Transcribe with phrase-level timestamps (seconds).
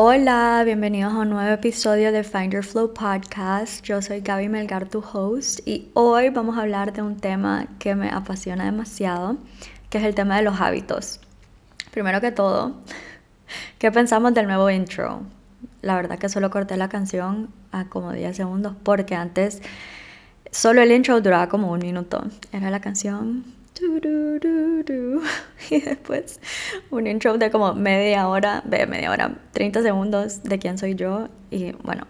[0.00, 3.84] Hola, bienvenidos a un nuevo episodio de Find Your Flow Podcast.
[3.84, 7.96] Yo soy Gaby Melgar, tu host, y hoy vamos a hablar de un tema que
[7.96, 9.38] me apasiona demasiado,
[9.90, 11.18] que es el tema de los hábitos.
[11.90, 12.76] Primero que todo,
[13.80, 15.22] ¿qué pensamos del nuevo intro?
[15.82, 19.62] La verdad que solo corté la canción a como 10 segundos porque antes
[20.52, 22.22] solo el intro duraba como un minuto.
[22.52, 23.57] Era la canción
[25.70, 26.40] y después
[26.90, 31.28] un intro de como media hora, de media hora, 30 segundos de quién soy yo
[31.50, 32.06] y bueno,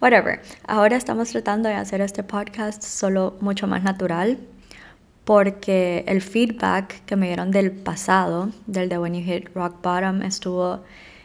[0.00, 0.42] whatever.
[0.66, 4.38] Ahora estamos tratando de hacer este podcast solo mucho más natural
[5.24, 10.22] porque el feedback que me dieron del pasado, del de When You Hit Rock Bottom,
[10.22, 10.82] estuvo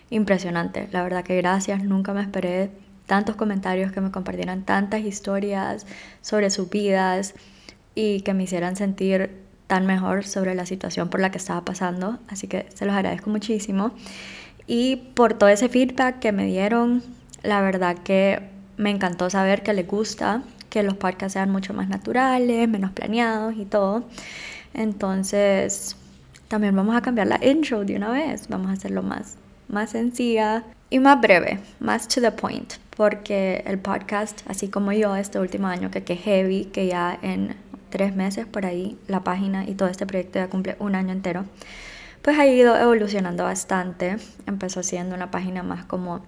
[0.10, 0.88] impresionante.
[0.92, 2.72] La verdad que gracias, nunca me esperé
[3.06, 5.86] tantos comentarios que me compartieran tantas historias
[6.22, 7.34] sobre sus vidas
[7.96, 12.20] y que me hicieran sentir tan mejor sobre la situación por la que estaba pasando.
[12.28, 13.92] Así que se los agradezco muchísimo.
[14.68, 17.04] Y por todo ese feedback que me dieron,
[17.44, 18.42] la verdad que
[18.78, 23.56] me encantó saber que les gusta que los podcasts sean mucho más naturales, menos planeados
[23.56, 24.06] y todo.
[24.74, 25.96] Entonces,
[26.48, 28.48] también vamos a cambiar la intro de una vez.
[28.48, 29.36] Vamos a hacerlo más,
[29.68, 32.74] más sencilla y más breve, más to the point.
[32.98, 37.56] Porque el podcast, así como yo este último año, que que heavy, que ya en
[37.94, 41.46] tres meses por ahí la página y todo este proyecto ya cumple un año entero,
[42.24, 44.18] pues ha ido evolucionando bastante.
[44.48, 46.22] Empezó siendo una página más como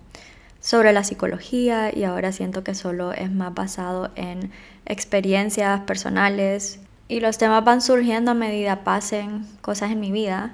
[0.60, 4.52] sobre la psicología y ahora siento que solo es más basado en
[4.86, 10.54] experiencias personales y los temas van surgiendo a medida pasen cosas en mi vida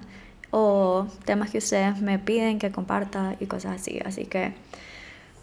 [0.50, 4.00] o temas que ustedes me piden que comparta y cosas así.
[4.06, 4.54] Así que,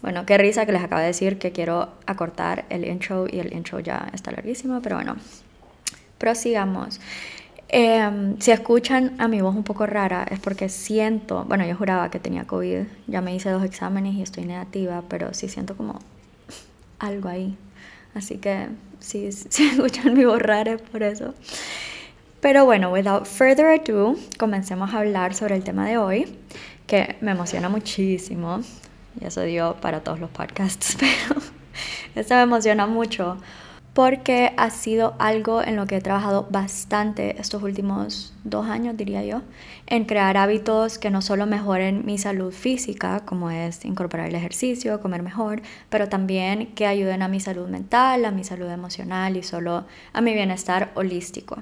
[0.01, 3.53] bueno, qué risa que les acabo de decir que quiero acortar el intro y el
[3.53, 5.15] intro ya está larguísimo, pero bueno,
[6.19, 6.99] Prosigamos.
[7.71, 12.09] Em, si escuchan a mi voz un poco rara es porque siento, bueno, yo juraba
[12.09, 15.99] que tenía COVID, ya me hice dos exámenes y estoy negativa, pero sí siento como
[16.99, 17.57] algo ahí.
[18.15, 18.67] Así que
[18.99, 21.33] si, si escuchan mi voz rara es por eso.
[22.41, 26.37] Pero bueno, without further ado, comencemos a hablar sobre el tema de hoy,
[26.87, 28.61] que me emociona muchísimo.
[29.19, 31.41] Y eso dio para todos los podcasts, pero
[32.15, 33.37] esto me emociona mucho
[33.99, 39.25] porque ha sido algo en lo que he trabajado bastante estos últimos dos años, diría
[39.25, 39.41] yo,
[39.87, 45.01] en crear hábitos que no solo mejoren mi salud física, como es incorporar el ejercicio,
[45.01, 49.43] comer mejor, pero también que ayuden a mi salud mental, a mi salud emocional y
[49.43, 49.83] solo
[50.13, 51.61] a mi bienestar holístico.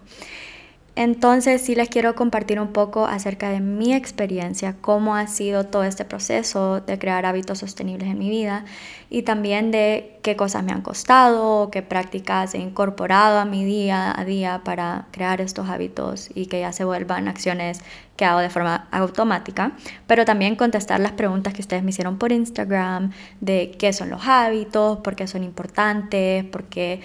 [0.98, 5.84] Entonces sí les quiero compartir un poco acerca de mi experiencia, cómo ha sido todo
[5.84, 8.66] este proceso de crear hábitos sostenibles en mi vida
[9.12, 14.12] y también de qué cosas me han costado, qué prácticas he incorporado a mi día
[14.20, 17.82] a día para crear estos hábitos y que ya se vuelvan acciones
[18.16, 19.74] que hago de forma automática,
[20.08, 24.26] pero también contestar las preguntas que ustedes me hicieron por Instagram de qué son los
[24.26, 27.02] hábitos, por qué son importantes, por qué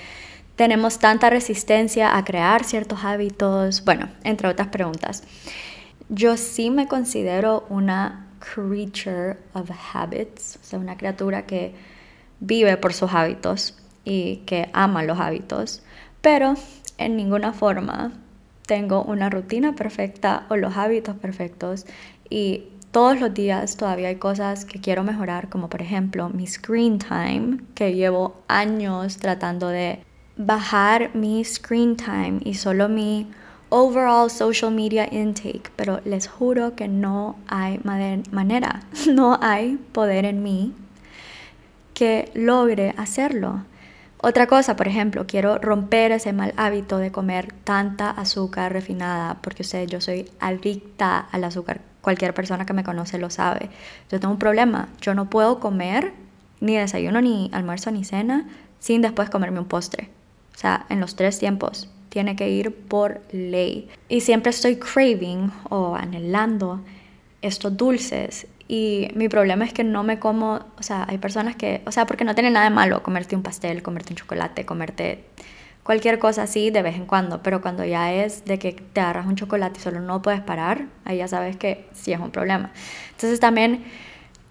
[0.57, 5.23] tenemos tanta resistencia a crear ciertos hábitos, bueno, entre otras preguntas.
[6.09, 11.75] Yo sí me considero una creature of habits, o sea, una criatura que
[12.41, 15.83] vive por sus hábitos y que ama los hábitos,
[16.21, 16.55] pero
[16.99, 18.13] en ninguna forma
[18.67, 21.87] tengo una rutina perfecta o los hábitos perfectos
[22.29, 26.99] y todos los días todavía hay cosas que quiero mejorar, como por ejemplo mi screen
[26.99, 30.05] time, que llevo años tratando de
[30.37, 33.27] bajar mi screen time y solo mi
[33.69, 40.43] overall social media intake, pero les juro que no hay manera, no hay poder en
[40.43, 40.75] mí
[41.95, 43.65] que logre hacerlo.
[44.19, 49.63] Otra cosa, por ejemplo, quiero romper ese mal hábito de comer tanta azúcar refinada, porque
[49.63, 51.81] ustedes, yo soy adicta al azúcar.
[52.03, 53.69] Cualquier persona que me conoce lo sabe.
[54.11, 54.89] Yo tengo un problema.
[55.01, 56.13] Yo no puedo comer
[56.61, 58.47] ni desayuno, ni almuerzo, ni cena
[58.79, 60.11] sin después comerme un postre.
[60.55, 63.89] O sea, en los tres tiempos tiene que ir por ley.
[64.09, 66.81] Y siempre estoy craving o anhelando
[67.41, 68.47] estos dulces.
[68.69, 72.07] Y mi problema es que no me como, o sea, hay personas que, o sea,
[72.07, 75.25] porque no tiene nada de malo comerte un pastel, comerte un chocolate, comerte
[75.83, 79.27] cualquier cosa así de vez en cuando, pero cuando ya es de que te agarras
[79.27, 82.73] un chocolate y solo no puedes parar, ahí ya sabes que sí es un problema.
[83.11, 83.85] Entonces también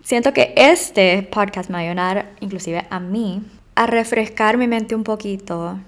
[0.04, 3.44] siento que este podcast me va a ayudar, inclusive a mí,
[3.75, 5.80] a refrescar mi mente un poquito,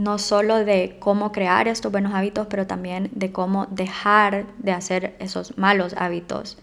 [0.00, 5.14] no solo de cómo crear estos buenos hábitos, pero también de cómo dejar de hacer
[5.18, 6.56] esos malos hábitos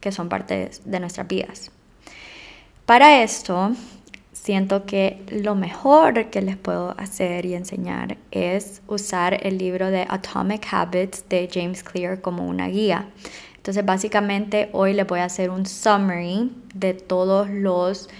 [0.00, 1.70] que son parte de nuestras vidas.
[2.84, 3.70] Para esto,
[4.32, 10.04] siento que lo mejor que les puedo hacer y enseñar es usar el libro de
[10.08, 13.08] Atomic Habits de James Clear como una guía.
[13.56, 18.10] Entonces básicamente hoy les voy a hacer un summary de todos los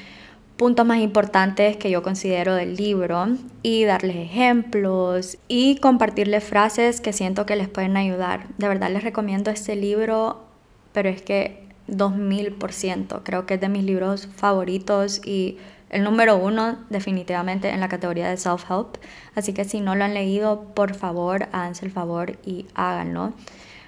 [0.63, 3.27] puntos más importantes que yo considero del libro
[3.65, 8.47] y darles ejemplos y compartirles frases que siento que les pueden ayudar.
[8.59, 10.45] De verdad les recomiendo este libro,
[10.93, 15.59] pero es que 2000%, creo que es de mis libros favoritos y
[15.91, 18.99] el número uno definitivamente en la categoría de self-help.
[19.35, 23.33] Así que si no lo han leído, por favor, háganse el favor y háganlo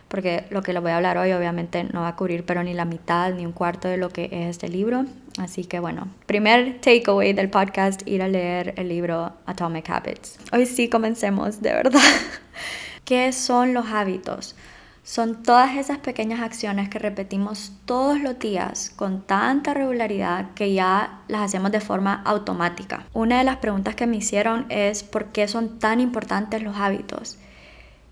[0.08, 2.72] porque lo que les voy a hablar hoy obviamente no va a cubrir pero ni
[2.72, 5.06] la mitad ni un cuarto de lo que es este libro.
[5.38, 10.38] Así que bueno, primer takeaway del podcast, ir a leer el libro Atomic Habits.
[10.52, 12.00] Hoy sí comencemos, de verdad.
[13.04, 14.54] ¿Qué son los hábitos?
[15.02, 21.20] Son todas esas pequeñas acciones que repetimos todos los días con tanta regularidad que ya
[21.28, 23.04] las hacemos de forma automática.
[23.12, 27.38] Una de las preguntas que me hicieron es por qué son tan importantes los hábitos.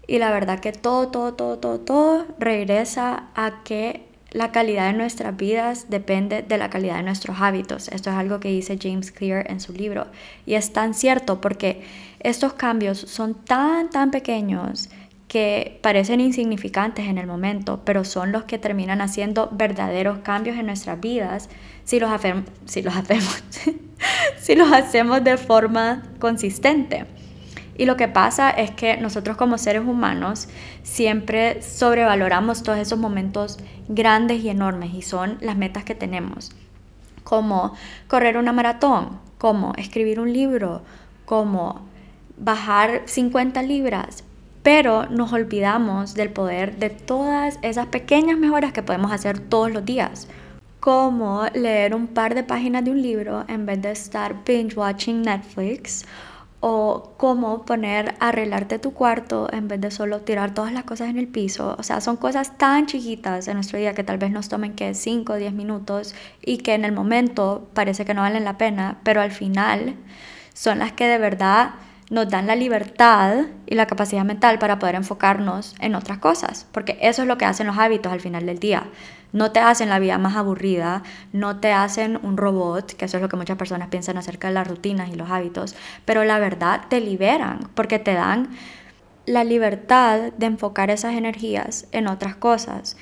[0.06, 4.96] Y la verdad que todo, todo, todo, todo, todo regresa a que la calidad de
[4.96, 7.88] nuestras vidas depende de la calidad de nuestros hábitos.
[7.88, 10.06] Esto es algo que dice James Clear en su libro.
[10.46, 11.82] Y es tan cierto porque
[12.20, 14.88] estos cambios son tan, tan pequeños
[15.28, 20.66] que parecen insignificantes en el momento, pero son los que terminan haciendo verdaderos cambios en
[20.66, 21.48] nuestras vidas
[21.84, 22.10] si los,
[22.66, 23.42] si los hacemos,
[24.38, 27.06] si los hacemos de forma consistente.
[27.76, 30.48] Y lo que pasa es que nosotros como seres humanos
[30.82, 33.58] siempre sobrevaloramos todos esos momentos
[33.88, 36.52] grandes y enormes y son las metas que tenemos,
[37.24, 37.74] como
[38.08, 40.82] correr una maratón, como escribir un libro,
[41.24, 41.82] como
[42.36, 44.24] bajar 50 libras,
[44.62, 49.84] pero nos olvidamos del poder de todas esas pequeñas mejoras que podemos hacer todos los
[49.84, 50.28] días,
[50.78, 55.22] como leer un par de páginas de un libro en vez de estar binge watching
[55.22, 56.04] Netflix
[56.64, 61.18] o cómo poner arreglarte tu cuarto en vez de solo tirar todas las cosas en
[61.18, 61.74] el piso.
[61.76, 64.94] O sea, son cosas tan chiquitas en nuestro día que tal vez nos tomen que
[64.94, 69.00] 5 o 10 minutos y que en el momento parece que no valen la pena,
[69.02, 69.96] pero al final
[70.54, 71.70] son las que de verdad
[72.10, 76.96] nos dan la libertad y la capacidad mental para poder enfocarnos en otras cosas, porque
[77.00, 78.84] eso es lo que hacen los hábitos al final del día.
[79.32, 81.02] No te hacen la vida más aburrida,
[81.32, 84.54] no te hacen un robot, que eso es lo que muchas personas piensan acerca de
[84.54, 85.74] las rutinas y los hábitos,
[86.04, 88.50] pero la verdad te liberan porque te dan
[89.26, 92.96] la libertad de enfocar esas energías en otras cosas.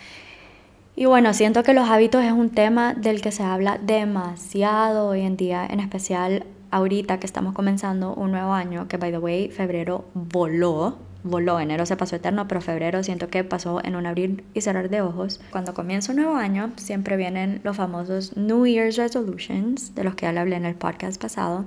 [0.96, 5.22] Y bueno, siento que los hábitos es un tema del que se habla demasiado hoy
[5.22, 9.50] en día, en especial ahorita que estamos comenzando un nuevo año, que by the way,
[9.50, 14.44] febrero voló, voló, enero se pasó eterno, pero febrero siento que pasó en un abrir
[14.54, 15.40] y cerrar de ojos.
[15.50, 20.32] Cuando comienza un nuevo año, siempre vienen los famosos New Year's Resolutions, de los que
[20.32, 21.64] ya hablé en el podcast pasado.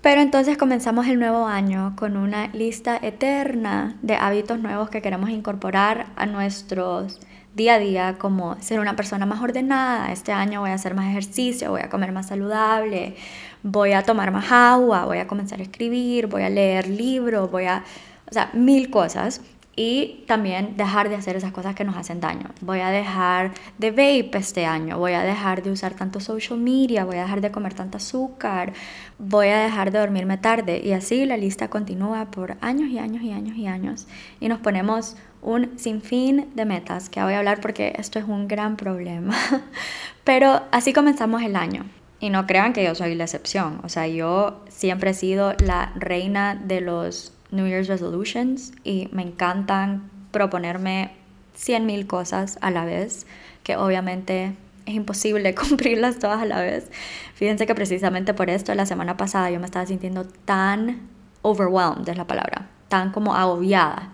[0.00, 5.30] Pero entonces comenzamos el nuevo año con una lista eterna de hábitos nuevos que queremos
[5.30, 7.20] incorporar a nuestros
[7.54, 10.12] día a día, como ser una persona más ordenada.
[10.12, 13.16] Este año voy a hacer más ejercicio, voy a comer más saludable,
[13.62, 17.64] voy a tomar más agua, voy a comenzar a escribir, voy a leer libros, voy
[17.64, 17.84] a
[18.30, 19.40] o sea, mil cosas.
[19.76, 22.50] Y también dejar de hacer esas cosas que nos hacen daño.
[22.60, 27.04] Voy a dejar de vape este año, voy a dejar de usar tanto social media,
[27.04, 28.72] voy a dejar de comer tanto azúcar,
[29.18, 30.80] voy a dejar de dormirme tarde.
[30.84, 34.06] Y así la lista continúa por años y años y años y años.
[34.38, 38.48] Y nos ponemos un sinfín de metas, que voy a hablar porque esto es un
[38.48, 39.36] gran problema.
[40.24, 41.84] Pero así comenzamos el año.
[42.20, 43.80] Y no crean que yo soy la excepción.
[43.82, 49.22] O sea, yo siempre he sido la reina de los New Year's Resolutions y me
[49.22, 51.12] encantan proponerme
[51.56, 53.26] 100.000 cosas a la vez,
[53.62, 54.54] que obviamente
[54.86, 56.90] es imposible cumplirlas todas a la vez.
[57.34, 61.08] Fíjense que precisamente por esto la semana pasada yo me estaba sintiendo tan
[61.42, 64.12] overwhelmed, es la palabra, tan como agobiada,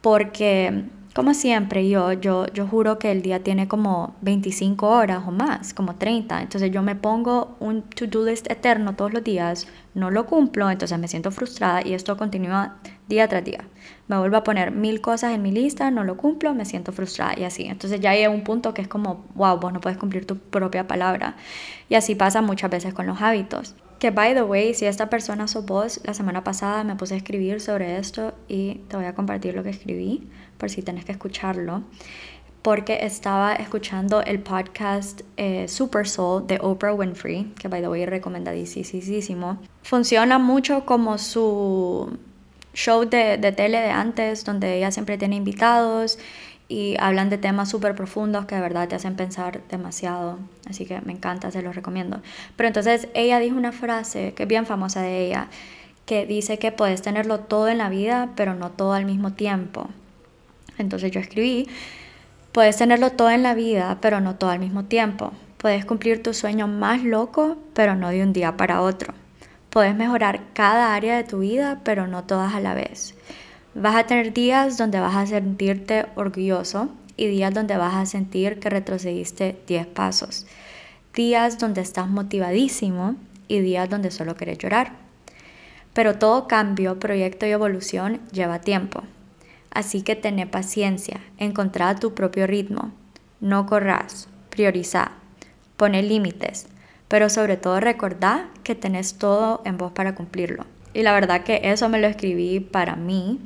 [0.00, 5.30] porque como siempre, yo, yo, yo juro que el día tiene como 25 horas o
[5.30, 6.42] más, como 30.
[6.42, 10.98] Entonces yo me pongo un to-do list eterno todos los días, no lo cumplo, entonces
[10.98, 13.64] me siento frustrada y esto continúa día tras día.
[14.08, 17.38] Me vuelvo a poner mil cosas en mi lista, no lo cumplo, me siento frustrada
[17.38, 17.64] y así.
[17.66, 20.88] Entonces ya hay un punto que es como, wow, vos no puedes cumplir tu propia
[20.88, 21.36] palabra.
[21.88, 23.76] Y así pasa muchas veces con los hábitos.
[23.98, 27.16] Que by the way, si esta persona sos vos, la semana pasada me puse a
[27.16, 31.12] escribir sobre esto y te voy a compartir lo que escribí por si tenés que
[31.12, 31.82] escucharlo,
[32.62, 38.06] porque estaba escuchando el podcast eh, Super Soul de Oprah Winfrey, que by the way
[38.06, 39.58] recomendadísimo.
[39.82, 42.18] Funciona mucho como su
[42.72, 46.18] show de, de tele de antes, donde ella siempre tiene invitados
[46.68, 50.38] y hablan de temas súper profundos que de verdad te hacen pensar demasiado.
[50.68, 52.20] Así que me encanta, se los recomiendo.
[52.56, 55.48] Pero entonces ella dijo una frase que es bien famosa de ella,
[56.06, 59.88] que dice que puedes tenerlo todo en la vida, pero no todo al mismo tiempo.
[60.78, 61.68] Entonces yo escribí,
[62.54, 65.32] Puedes tenerlo todo en la vida, pero no todo al mismo tiempo.
[65.56, 69.12] Puedes cumplir tu sueño más loco, pero no de un día para otro.
[69.70, 73.16] Puedes mejorar cada área de tu vida, pero no todas a la vez.
[73.74, 78.60] Vas a tener días donde vas a sentirte orgulloso y días donde vas a sentir
[78.60, 80.46] que retrocediste 10 pasos.
[81.12, 83.16] Días donde estás motivadísimo
[83.48, 84.92] y días donde solo quieres llorar.
[85.92, 89.02] Pero todo cambio, proyecto y evolución lleva tiempo.
[89.70, 92.92] Así que ten paciencia, encontrar tu propio ritmo.
[93.40, 95.10] No corras, prioriza,
[95.76, 96.68] pone límites,
[97.08, 100.64] pero sobre todo recordá que tenés todo en vos para cumplirlo.
[100.92, 103.40] Y la verdad que eso me lo escribí para mí,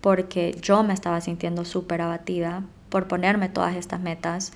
[0.00, 4.52] porque yo me estaba sintiendo súper abatida por ponerme todas estas metas,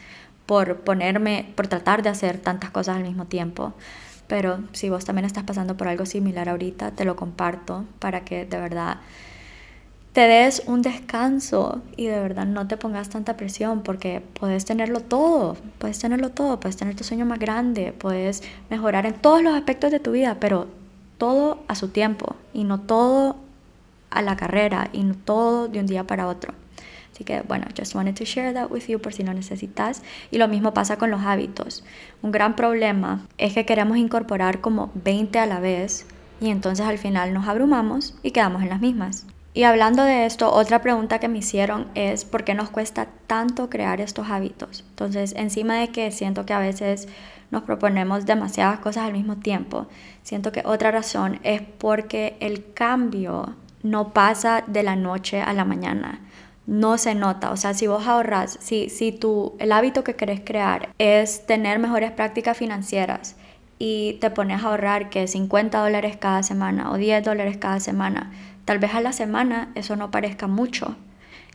[0.47, 3.73] por ponerme, por tratar de hacer tantas cosas al mismo tiempo.
[4.27, 8.47] Pero si vos también estás pasando por algo similar ahorita, te lo comparto para que
[8.47, 8.99] de verdad
[10.13, 15.01] te des un descanso y de verdad no te pongas tanta presión porque puedes tenerlo
[15.01, 19.55] todo, puedes tenerlo todo, puedes tener tu sueño más grande, puedes mejorar en todos los
[19.55, 20.67] aspectos de tu vida, pero
[21.17, 23.37] todo a su tiempo y no todo
[24.13, 26.55] a la carrera y todo de un día para otro.
[27.13, 30.03] Así que bueno, just wanted to share that with you por si lo necesitas.
[30.31, 31.85] Y lo mismo pasa con los hábitos.
[32.23, 36.07] Un gran problema es que queremos incorporar como 20 a la vez
[36.41, 39.27] y entonces al final nos abrumamos y quedamos en las mismas.
[39.55, 43.69] Y hablando de esto, otra pregunta que me hicieron es por qué nos cuesta tanto
[43.69, 44.83] crear estos hábitos.
[44.89, 47.07] Entonces, encima de que siento que a veces
[47.51, 49.89] nos proponemos demasiadas cosas al mismo tiempo,
[50.23, 55.65] siento que otra razón es porque el cambio no pasa de la noche a la
[55.65, 56.21] mañana
[56.67, 57.51] no se nota.
[57.51, 61.79] O sea, si vos ahorras, si, si tú, el hábito que querés crear es tener
[61.79, 63.37] mejores prácticas financieras
[63.79, 68.31] y te pones a ahorrar que 50 dólares cada semana o 10 dólares cada semana,
[68.65, 70.97] tal vez a la semana eso no parezca mucho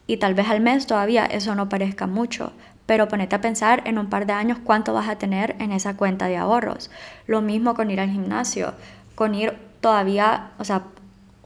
[0.07, 2.53] y tal vez al mes todavía eso no parezca mucho.
[2.85, 5.97] Pero ponete a pensar en un par de años cuánto vas a tener en esa
[5.97, 6.89] cuenta de ahorros.
[7.25, 8.75] Lo mismo con ir al gimnasio,
[9.15, 10.83] con ir todavía, o sea,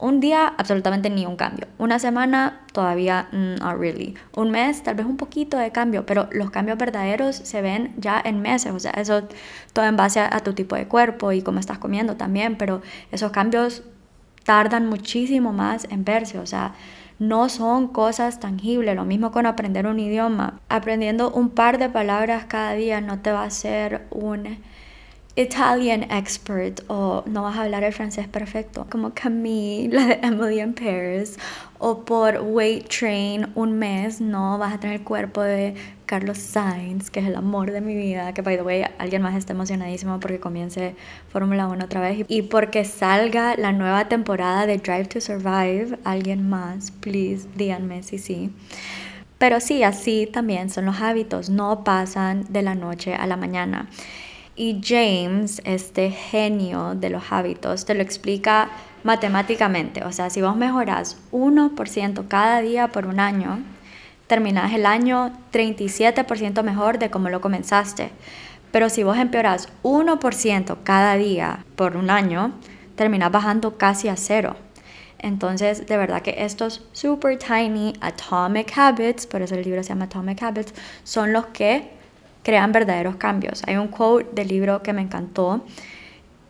[0.02, 1.68] un día, absolutamente ni un cambio.
[1.78, 4.16] Una semana, todavía mm, not really.
[4.34, 8.20] Un mes, tal vez un poquito de cambio, pero los cambios verdaderos se ven ya
[8.22, 8.72] en meses.
[8.72, 9.22] O sea, eso
[9.72, 12.82] todo en base a, tu tipo de cuerpo y cómo estás comiendo también, pero
[13.12, 13.84] esos cambios
[14.42, 16.40] tardan muchísimo más en verse.
[16.40, 16.74] O sea,
[17.20, 18.96] no son cosas tangibles.
[18.96, 20.58] Lo mismo con aprender un idioma.
[20.68, 24.58] Aprendiendo un par de palabras cada día no te va a ser un
[25.34, 30.60] Italian expert o no vas a hablar el francés perfecto, como Camille, la de Emily
[30.60, 31.38] in Paris,
[31.78, 35.74] o por Weight Train un mes no vas a tener el cuerpo de
[36.04, 39.34] Carlos Sainz, que es el amor de mi vida, que by the way alguien más
[39.34, 40.94] está emocionadísimo porque comience
[41.30, 46.46] Fórmula 1 otra vez y porque salga la nueva temporada de Drive to Survive, alguien
[46.46, 48.50] más, please, díganme si sí.
[49.38, 53.88] Pero sí, así también son los hábitos, no pasan de la noche a la mañana.
[54.62, 58.70] Y James, este genio de los hábitos, te lo explica
[59.02, 60.04] matemáticamente.
[60.04, 63.58] O sea, si vos mejoras 1% cada día por un año,
[64.28, 68.12] terminás el año 37% mejor de como lo comenzaste.
[68.70, 72.52] Pero si vos empeorás 1% cada día por un año,
[72.94, 74.54] terminás bajando casi a cero.
[75.18, 80.04] Entonces, de verdad que estos super tiny atomic habits, por eso el libro se llama
[80.04, 82.00] Atomic Habits, son los que
[82.42, 83.62] crean verdaderos cambios.
[83.66, 85.62] Hay un quote del libro que me encantó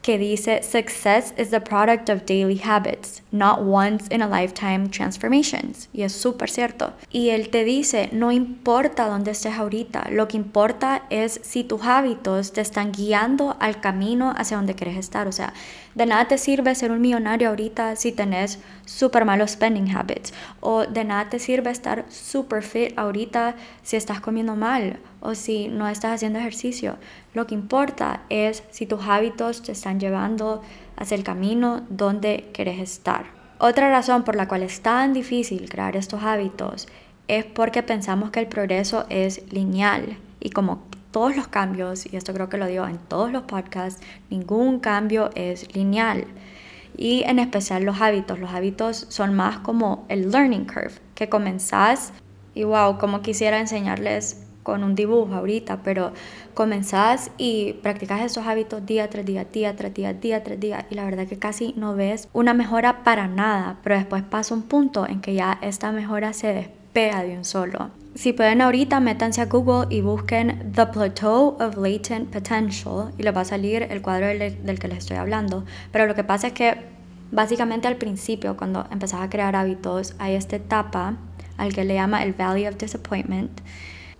[0.02, 5.88] que dice, Success is the product of daily habits, not once in a lifetime transformations.
[5.92, 6.92] Y es súper cierto.
[7.10, 11.82] Y él te dice, no importa dónde estés ahorita, lo que importa es si tus
[11.82, 15.28] hábitos te están guiando al camino hacia donde quieres estar.
[15.28, 15.54] O sea,
[15.94, 20.34] de nada te sirve ser un millonario ahorita si tenés súper malos spending habits.
[20.60, 25.68] O de nada te sirve estar súper fit ahorita si estás comiendo mal o si
[25.68, 26.96] no estás haciendo ejercicio.
[27.32, 30.62] Lo que importa es si tus hábitos te están llevando
[30.96, 33.26] hacia el camino donde quieres estar.
[33.58, 36.88] Otra razón por la cual es tan difícil crear estos hábitos
[37.28, 42.32] es porque pensamos que el progreso es lineal y como todos los cambios, y esto
[42.32, 46.24] creo que lo digo en todos los podcasts, ningún cambio es lineal.
[46.96, 48.38] Y en especial los hábitos.
[48.38, 52.12] Los hábitos son más como el learning curve, que comenzás
[52.54, 56.12] y wow, como quisiera enseñarles con un dibujo ahorita, pero
[56.54, 60.94] comenzás y practicas esos hábitos día tras día, día tras día, día tras día, y
[60.94, 65.06] la verdad que casi no ves una mejora para nada, pero después pasa un punto
[65.06, 67.90] en que ya esta mejora se despega de un solo.
[68.14, 73.34] Si pueden ahorita, métanse a Google y busquen The Plateau of Latent Potential y les
[73.34, 75.64] va a salir el cuadro del, del que les estoy hablando.
[75.92, 76.76] Pero lo que pasa es que
[77.30, 81.16] básicamente al principio, cuando empezás a crear hábitos, hay esta etapa
[81.56, 83.60] al que le llama el Valley of Disappointment,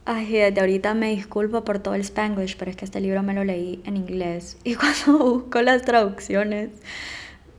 [0.05, 3.35] Ay, desde ahorita me disculpo por todo el spanglish, pero es que este libro me
[3.35, 4.57] lo leí en inglés.
[4.65, 6.71] Y cuando busco las traducciones,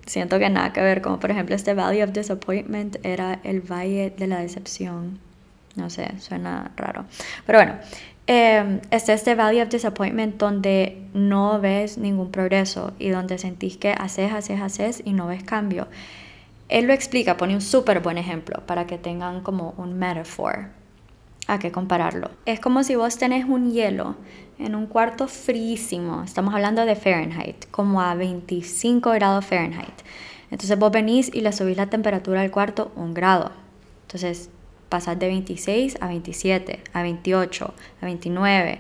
[0.06, 1.02] siento que nada que ver.
[1.02, 5.20] Como por ejemplo, este Valley of Disappointment era el Valle de la Decepción.
[5.76, 7.06] No sé, suena raro.
[7.46, 7.76] Pero bueno,
[8.28, 13.94] eh, está este Valley of Disappointment donde no ves ningún progreso y donde sentís que
[13.94, 15.88] haces, haces, haces y no ves cambio.
[16.68, 20.83] Él lo explica, pone un súper buen ejemplo para que tengan como un metaphor
[21.48, 22.32] a qué compararlo.
[22.46, 24.16] Es como si vos tenés un hielo
[24.60, 29.94] en un cuarto fríísimo, estamos hablando de Fahrenheit, como a 25 grados Fahrenheit.
[30.52, 33.52] Entonces vos venís y le subís la temperatura del cuarto un grado.
[34.04, 34.50] Entonces
[34.90, 38.80] pasás de 26 a 27, a 28, a 29,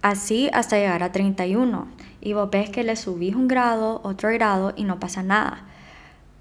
[0.00, 1.86] así hasta llegar a 31.
[2.22, 5.64] Y vos ves que le subís un grado, otro grado y no pasa nada.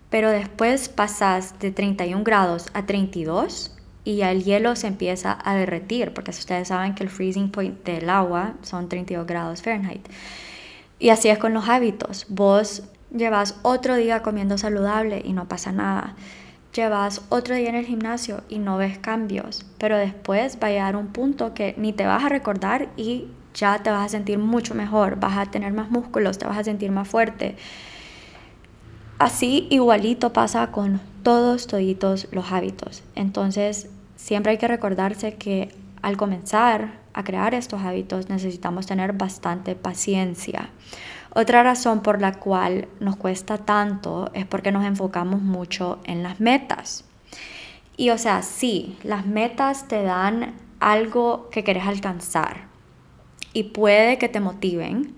[0.09, 5.55] Pero después pasás de 31 grados a 32 y ya el hielo se empieza a
[5.55, 10.07] derretir, porque ustedes saben que el freezing point del agua son 32 grados Fahrenheit.
[10.99, 12.25] Y así es con los hábitos.
[12.29, 12.83] Vos
[13.15, 16.15] llevas otro día comiendo saludable y no pasa nada.
[16.73, 20.95] Llevas otro día en el gimnasio y no ves cambios, pero después va a llegar
[20.95, 24.73] un punto que ni te vas a recordar y ya te vas a sentir mucho
[24.73, 27.55] mejor, vas a tener más músculos, te vas a sentir más fuerte.
[29.19, 33.03] Así igualito pasa con todos, toditos los hábitos.
[33.15, 33.89] Entonces,
[34.23, 35.69] siempre hay que recordarse que
[36.01, 40.69] al comenzar a crear estos hábitos necesitamos tener bastante paciencia.
[41.31, 46.39] Otra razón por la cual nos cuesta tanto es porque nos enfocamos mucho en las
[46.39, 47.03] metas.
[47.97, 52.67] Y o sea, sí, las metas te dan algo que quieres alcanzar
[53.51, 55.17] y puede que te motiven,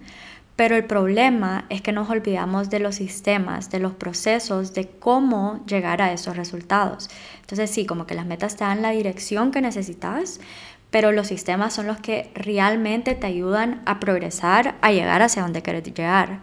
[0.55, 5.63] pero el problema es que nos olvidamos de los sistemas, de los procesos, de cómo
[5.65, 7.09] llegar a esos resultados.
[7.41, 10.39] Entonces sí, como que las metas te dan la dirección que necesitas,
[10.91, 15.61] pero los sistemas son los que realmente te ayudan a progresar, a llegar hacia donde
[15.61, 16.39] quieres llegar.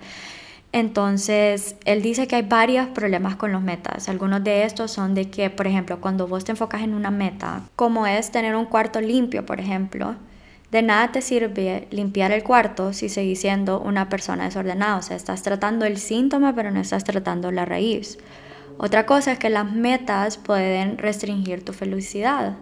[0.72, 4.08] Entonces, él dice que hay varios problemas con los metas.
[4.08, 7.62] Algunos de estos son de que, por ejemplo, cuando vos te enfocas en una meta,
[7.76, 10.16] como es tener un cuarto limpio, por ejemplo,
[10.72, 14.96] de nada te sirve limpiar el cuarto si seguís siendo una persona desordenada.
[14.96, 18.18] O sea, estás tratando el síntoma, pero no estás tratando la raíz.
[18.78, 22.56] Otra cosa es que las metas pueden restringir tu felicidad,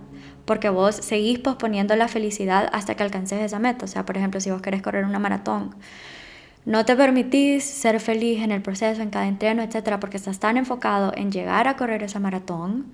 [0.44, 3.84] porque vos seguís posponiendo la felicidad hasta que alcances esa meta.
[3.84, 5.76] O sea, por ejemplo, si vos querés correr una maratón,
[6.64, 10.56] no te permitís ser feliz en el proceso, en cada entreno, etcétera, porque estás tan
[10.56, 12.86] enfocado en llegar a correr esa maratón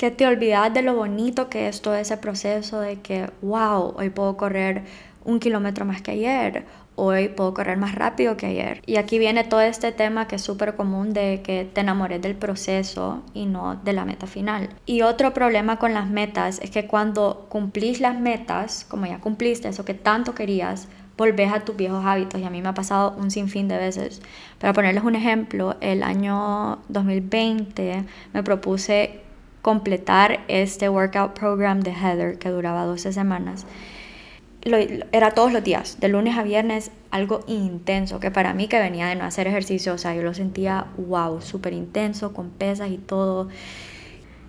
[0.00, 4.08] que te olvidas de lo bonito que es todo ese proceso de que, wow, hoy
[4.08, 4.84] puedo correr
[5.26, 8.80] un kilómetro más que ayer, hoy puedo correr más rápido que ayer.
[8.86, 12.34] Y aquí viene todo este tema que es súper común de que te enamores del
[12.34, 14.70] proceso y no de la meta final.
[14.86, 19.68] Y otro problema con las metas es que cuando cumplís las metas, como ya cumpliste
[19.68, 23.14] eso que tanto querías, volvés a tus viejos hábitos y a mí me ha pasado
[23.18, 24.22] un sinfín de veces.
[24.58, 29.28] Para ponerles un ejemplo, el año 2020 me propuse
[29.62, 33.66] completar este workout program de Heather que duraba 12 semanas.
[34.62, 39.06] era todos los días, de lunes a viernes, algo intenso, que para mí que venía
[39.06, 42.98] de no hacer ejercicio, o sea, yo lo sentía, wow, súper intenso, con pesas y
[42.98, 43.48] todo,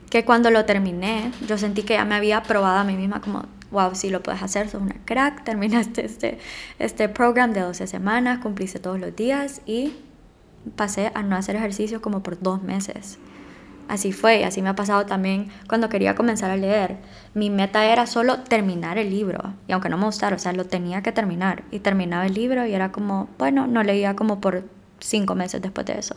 [0.10, 3.46] que cuando lo terminé, yo sentí que ya me había probado a mí misma como,
[3.72, 6.40] wow, sí lo puedes hacer, sos una crack, terminaste este,
[6.78, 9.94] este program de 12 semanas, cumpliste todos los días y
[10.76, 13.18] pasé a no hacer ejercicio como por dos meses.
[13.92, 16.96] Así fue, así me ha pasado también cuando quería comenzar a leer.
[17.34, 20.64] Mi meta era solo terminar el libro, y aunque no me gustara, o sea, lo
[20.64, 21.66] tenía que terminar.
[21.72, 24.64] Y terminaba el libro y era como, bueno, no leía como por
[25.02, 26.16] cinco meses después de eso.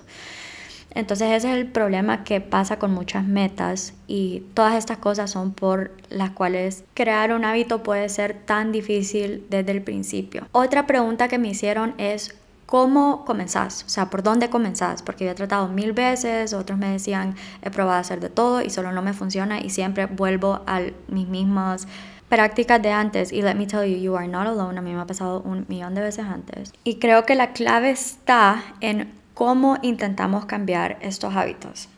[0.95, 5.51] Entonces ese es el problema que pasa con muchas metas y todas estas cosas son
[5.53, 10.47] por las cuales crear un hábito puede ser tan difícil desde el principio.
[10.53, 13.85] Otra pregunta que me hicieron es ¿Cómo comenzás?
[13.85, 15.03] O sea, ¿por dónde comenzás?
[15.03, 18.63] Porque yo he tratado mil veces, otros me decían, he probado a hacer de todo
[18.63, 21.87] y solo no me funciona y siempre vuelvo a mis mismas
[22.29, 23.33] prácticas de antes.
[23.33, 24.79] Y let me tell you, you are not alone.
[24.79, 26.73] A mí me ha pasado un millón de veces antes.
[26.85, 31.89] Y creo que la clave está en cómo intentamos cambiar estos hábitos.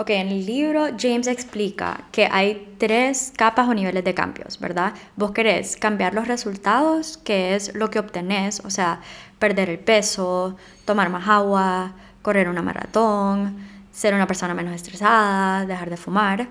[0.00, 4.92] Ok, en el libro James explica que hay tres capas o niveles de cambios, ¿verdad?
[5.16, 9.00] Vos querés cambiar los resultados, que es lo que obtenés, o sea,
[9.38, 13.56] perder el peso, tomar más agua, correr una maratón,
[13.92, 16.48] ser una persona menos estresada, dejar de fumar.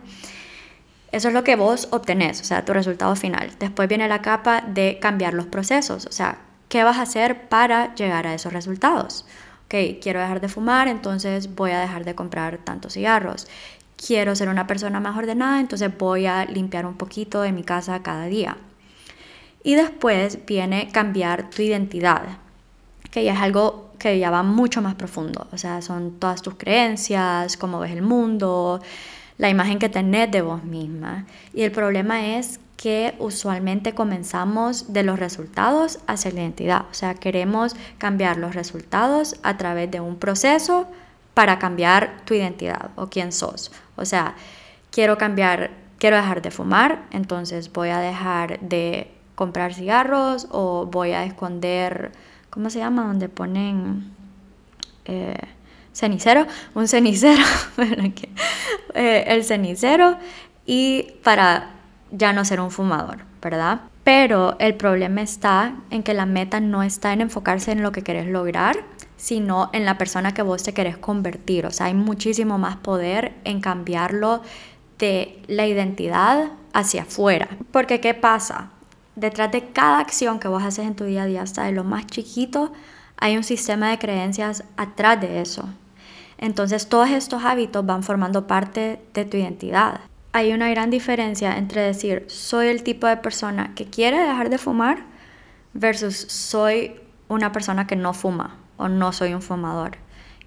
[1.12, 3.52] Eso es lo que vos obtenés, o sea, tu resultado final.
[3.60, 7.96] Después viene la capa de cambiar los procesos, o sea, ¿qué vas a hacer para
[7.96, 9.26] llegar a esos resultados?
[9.68, 13.48] ok, quiero dejar de fumar, entonces voy a dejar de comprar tantos cigarros.
[13.98, 18.02] Quiero ser una persona más ordenada, entonces voy a limpiar un poquito de mi casa
[18.02, 18.58] cada día.
[19.64, 22.38] Y después viene cambiar tu identidad,
[23.12, 25.48] que ya es algo que ya va mucho más profundo.
[25.52, 28.82] O sea, son todas tus creencias, cómo ves el mundo,
[29.38, 31.26] la imagen que tenés de vos misma.
[31.54, 36.86] Y el problema es que usualmente comenzamos de los resultados hacia la identidad.
[36.92, 40.88] O sea, queremos cambiar los resultados a través de un proceso
[41.34, 43.72] para cambiar tu identidad o quién sos.
[43.96, 44.36] O sea,
[44.92, 51.12] quiero cambiar, quiero dejar de fumar, entonces voy a dejar de comprar cigarros o voy
[51.12, 52.12] a esconder,
[52.58, 53.06] ¿cómo se llama?
[53.06, 54.06] Donde ponen
[55.06, 55.38] eh,
[55.94, 57.44] cenicero, un cenicero,
[58.96, 60.18] eh, el cenicero
[60.66, 61.70] y para
[62.10, 63.82] ya no ser un fumador, ¿verdad?
[64.04, 68.02] Pero el problema está en que la meta no está en enfocarse en lo que
[68.02, 68.76] querés lograr,
[69.18, 71.68] sino en la persona que vos te querés convertir.
[71.68, 74.42] O sea, hay muchísimo más poder en cambiarlo
[74.98, 77.50] de la identidad hacia afuera.
[77.70, 78.72] Porque ¿qué pasa?
[79.18, 81.84] Detrás de cada acción que vos haces en tu día a día, hasta de lo
[81.84, 82.72] más chiquito,
[83.18, 85.68] hay un sistema de creencias atrás de eso.
[86.38, 90.00] Entonces todos estos hábitos van formando parte de tu identidad
[90.38, 94.60] hay una gran diferencia entre decir soy el tipo de persona que quiere dejar de
[94.60, 95.00] fumar
[95.74, 99.98] versus soy una persona que no fuma o no soy un fumador.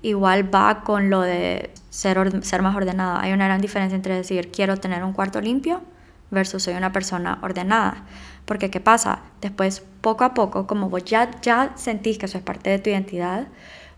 [0.01, 3.19] Igual va con lo de ser, ser más ordenado.
[3.19, 5.83] Hay una gran diferencia entre decir quiero tener un cuarto limpio
[6.31, 8.05] versus soy una persona ordenada.
[8.51, 9.21] Porque ¿qué pasa?
[9.41, 12.91] Después, poco a poco, como vos ya, ya sentís que eso es parte de tu
[12.91, 13.47] identidad,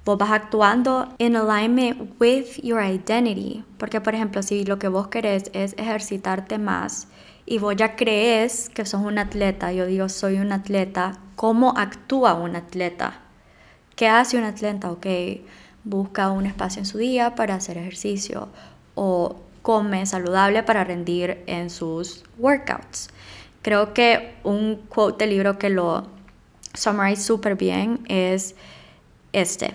[0.05, 3.65] vos vas actuando in alignment with your identity.
[3.79, 7.09] Porque, por ejemplo, si lo que vos querés es ejercitarte más
[7.47, 12.35] y vos ya crees que sos un atleta, yo digo soy un atleta, ¿cómo actúa
[12.35, 13.21] un atleta?
[13.97, 14.91] ¿Qué hace un atleta?
[14.91, 15.07] Ok,
[15.83, 18.51] busca un espacio en su día para hacer ejercicio
[18.97, 23.09] o come saludable para rendir en sus workouts.
[23.63, 26.09] Creo que un quote del libro que lo
[26.75, 28.55] summarize súper bien es
[29.33, 29.75] este.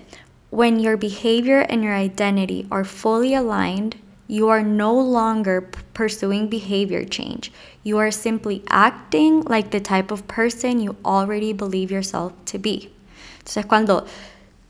[0.49, 3.95] When your behavior and your identity are fully aligned,
[4.27, 7.51] you are no longer pursuing behavior change.
[7.83, 12.91] You are simply acting like the type of person you already believe yourself to be.
[13.39, 14.05] Entonces, cuando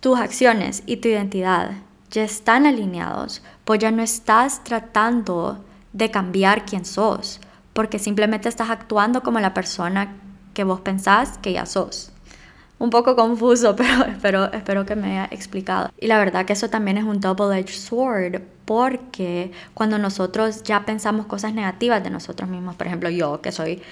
[0.02, 1.72] tus acciones y tu identidad
[2.12, 7.40] ya están alineados, pues ya no estás tratando de cambiar quién sos,
[7.78, 10.16] porque simplemente estás actuando como la persona
[10.56, 12.12] que vos pensás que ya sos
[12.80, 15.92] un poco confuso, pero espero, espero que me haya explicado.
[16.00, 21.28] Y la verdad que eso también es un double-edged sword, porque cuando nosotros ya pensamos
[21.28, 23.84] cosas negativas de nosotros mismos, por ejemplo, yo que soy,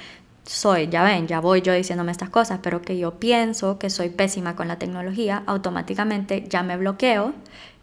[0.45, 4.09] soy, ya ven, ya voy yo diciéndome estas cosas, pero que yo pienso que soy
[4.09, 7.35] pésima con la tecnología, automáticamente ya me bloqueo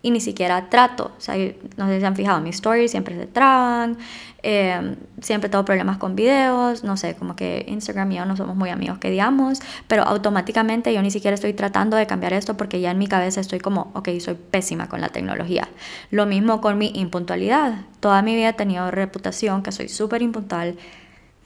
[0.02, 1.12] y ni siquiera trato.
[1.16, 1.36] O sea,
[1.76, 3.96] no sé si se han fijado, mis stories siempre se traban,
[4.42, 8.56] eh, siempre tengo problemas con videos, no sé, como que Instagram y yo no somos
[8.56, 12.80] muy amigos, que digamos, pero automáticamente yo ni siquiera estoy tratando de cambiar esto porque
[12.80, 15.68] ya en mi cabeza estoy como, ok, soy pésima con la tecnología.
[16.10, 17.84] Lo mismo con mi impuntualidad.
[18.00, 20.76] Toda mi vida he tenido reputación que soy súper impuntual,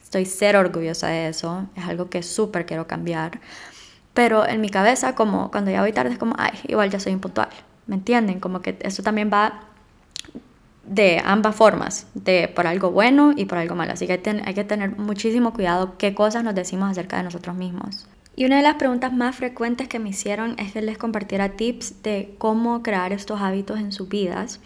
[0.02, 3.40] estoy cero orgullosa de eso, es algo que súper quiero cambiar.
[4.14, 7.12] Pero en mi cabeza, como cuando ya voy tarde, es como, ay, igual ya soy
[7.12, 7.50] impuntual
[7.87, 8.40] ¿Me entienden?
[8.40, 9.61] Como que eso también va
[10.87, 13.92] de ambas formas, de por algo bueno y por algo malo.
[13.92, 18.07] Así que hay, que tener muchísimo cuidado qué cosas nos decimos acerca de nosotros mismos.
[18.37, 22.03] Y una de las preguntas más frecuentes que me hicieron es que les compartiera tips
[22.03, 24.61] de cómo crear estos hábitos en sus vidas.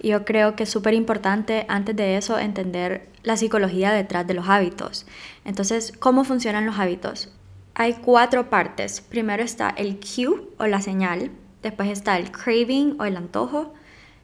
[0.00, 4.34] Y yo creo que es súper importante antes de eso entender la psicología detrás de
[4.34, 5.06] los hábitos.
[5.44, 7.30] Entonces, ¿cómo funcionan los hábitos?
[7.74, 9.00] Hay cuatro partes.
[9.00, 11.30] Primero está el cue o la señal,
[11.62, 13.72] Después está el craving o el antojo,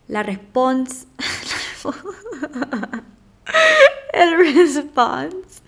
[0.09, 1.07] la response,
[4.13, 5.63] el response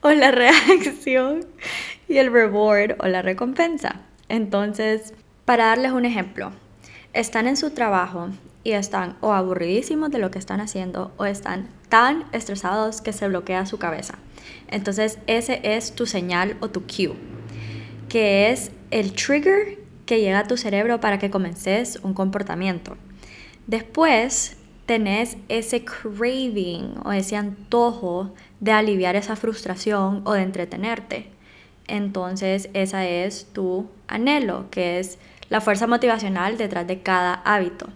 [0.00, 1.46] o la reacción
[2.08, 4.00] y el reward o la recompensa.
[4.28, 6.52] Entonces, para darles un ejemplo,
[7.12, 8.30] están en su trabajo
[8.64, 13.28] y están o aburridísimos de lo que están haciendo o están tan estresados que se
[13.28, 14.14] bloquea su cabeza.
[14.68, 17.14] Entonces, ese es tu señal o tu cue,
[18.08, 22.96] que es el trigger que llega a tu cerebro para que comences un comportamiento.
[23.66, 31.28] Después tenés ese craving o ese antojo de aliviar esa frustración o de entretenerte.
[31.86, 37.88] Entonces esa es tu anhelo, que es la fuerza motivacional detrás de cada hábito.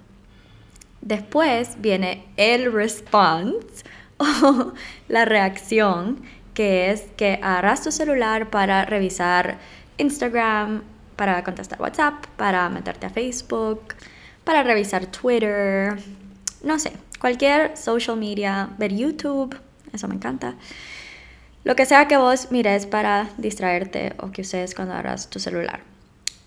[1.01, 3.85] Después viene el response
[4.19, 4.73] o
[5.09, 6.23] la reacción,
[6.55, 9.59] que es que agarras tu celular para revisar
[9.99, 10.83] Instagram,
[11.17, 13.95] para contestar WhatsApp, para meterte a Facebook,
[14.45, 15.99] para revisar Twitter,
[16.63, 19.59] no sé, cualquier social media, ver YouTube,
[19.93, 20.55] eso me encanta.
[21.65, 25.81] lo que sea que vos mires para distraerte o que uses cuando agarras tu celular.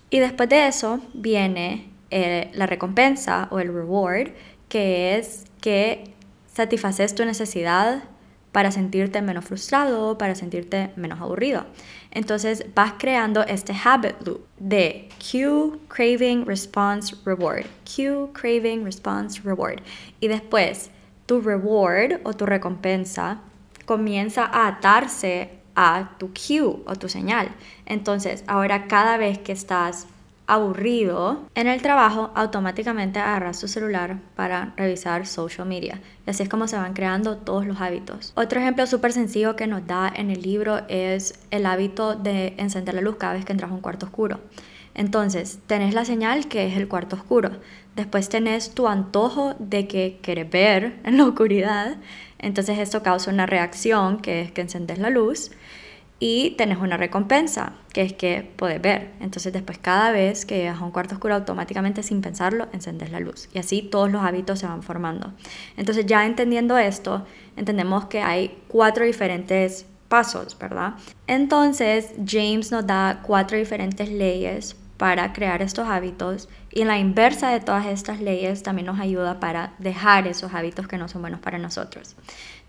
[0.10, 4.29] Y después de eso viene eh, la recompensa o el reward,
[4.69, 6.13] que es que
[6.47, 8.03] satisfaces tu necesidad
[8.51, 11.65] para sentirte menos frustrado, para sentirte menos aburrido.
[12.12, 17.65] Entonces vas creando este habit loop de cue, craving, response, reward.
[17.86, 19.82] Cue, craving, response, reward.
[20.19, 20.89] Y después
[21.26, 23.41] tu reward o tu recompensa
[23.86, 27.50] comienza a atarse a tu cue o tu señal.
[27.86, 30.08] Entonces ahora cada vez que estás
[30.49, 36.01] aburrido en el trabajo, automáticamente agarras tu celular para revisar social media.
[36.25, 38.33] Y así es como se van creando todos los hábitos.
[38.35, 42.95] Otro ejemplo súper sencillo que nos da en el libro es el hábito de encender
[42.95, 44.39] la luz cada vez que entras a un cuarto oscuro.
[44.95, 47.51] Entonces, tenés la señal que es el cuarto oscuro.
[47.95, 51.97] Después tenés tu antojo de que quieres ver en la oscuridad.
[52.39, 55.51] Entonces esto causa una reacción que es que encendes la luz
[56.19, 59.12] y tenés una recompensa, que es que puedes ver.
[59.19, 63.19] Entonces después cada vez que llegas a un cuarto oscuro automáticamente sin pensarlo encendes la
[63.19, 65.34] luz y así todos los hábitos se van formando.
[65.77, 70.95] Entonces ya entendiendo esto, entendemos que hay cuatro diferentes pasos, ¿verdad?
[71.27, 77.62] Entonces James nos da cuatro diferentes leyes para crear estos hábitos y la inversa de
[77.62, 81.58] todas estas leyes también nos ayuda para dejar esos hábitos que no son buenos para
[81.58, 82.17] nosotros.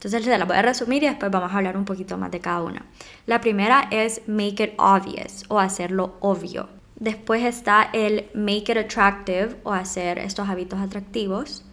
[0.01, 2.41] Entonces se las voy a resumir y después vamos a hablar un poquito más de
[2.41, 2.87] cada una.
[3.27, 6.71] La primera es make it obvious o hacerlo obvio.
[6.97, 11.67] Después está el make it attractive o hacer estos hábitos atractivos.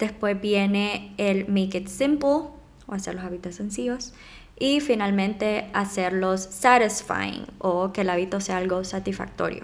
[0.00, 2.48] Después viene el make it simple
[2.88, 4.14] o hacer los hábitos sencillos.
[4.58, 9.62] Y finalmente hacerlos satisfying o que el hábito sea algo satisfactorio.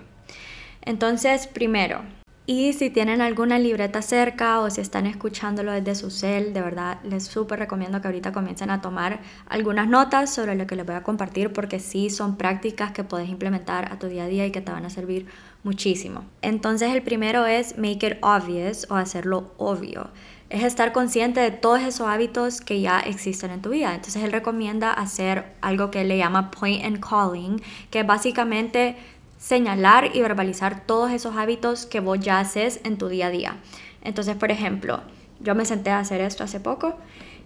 [0.83, 2.03] Entonces, primero,
[2.47, 6.99] y si tienen alguna libreta cerca o si están escuchándolo desde su cel, de verdad
[7.03, 10.95] les súper recomiendo que ahorita comiencen a tomar algunas notas sobre lo que les voy
[10.95, 14.53] a compartir porque sí son prácticas que puedes implementar a tu día a día y
[14.53, 15.27] que te van a servir
[15.65, 16.25] muchísimo.
[16.41, 20.11] Entonces el primero es make it obvious o hacerlo obvio.
[20.49, 23.93] Es estar consciente de todos esos hábitos que ya existen en tu vida.
[23.93, 28.97] Entonces él recomienda hacer algo que le llama point and calling, que básicamente
[29.39, 33.57] señalar y verbalizar todos esos hábitos que vos ya haces en tu día a día.
[34.03, 35.01] Entonces, por ejemplo,
[35.41, 36.97] yo me senté a hacer esto hace poco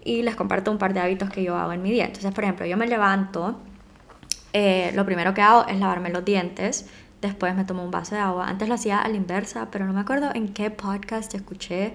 [0.05, 2.07] y les comparto un par de hábitos que yo hago en mi día.
[2.07, 3.59] Entonces, por ejemplo, yo me levanto,
[4.53, 6.89] eh, lo primero que hago es lavarme los dientes,
[7.21, 8.49] después me tomo un vaso de agua.
[8.49, 11.95] Antes lo hacía a la inversa, pero no me acuerdo en qué podcast escuché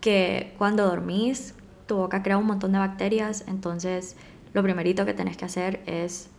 [0.00, 1.54] que cuando dormís
[1.86, 4.16] tu boca crea un montón de bacterias, entonces
[4.52, 6.30] lo primerito que tenés que hacer es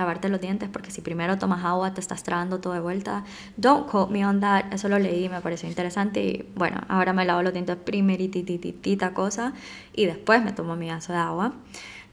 [0.00, 3.24] lavarte los dientes porque si primero tomas agua te estás tragando todo de vuelta.
[3.56, 7.24] Don't quote me on that, eso lo leí, me pareció interesante y bueno, ahora me
[7.24, 9.52] lavo los dientes primeritititita cosa
[9.92, 11.52] y después me tomo mi vaso de agua.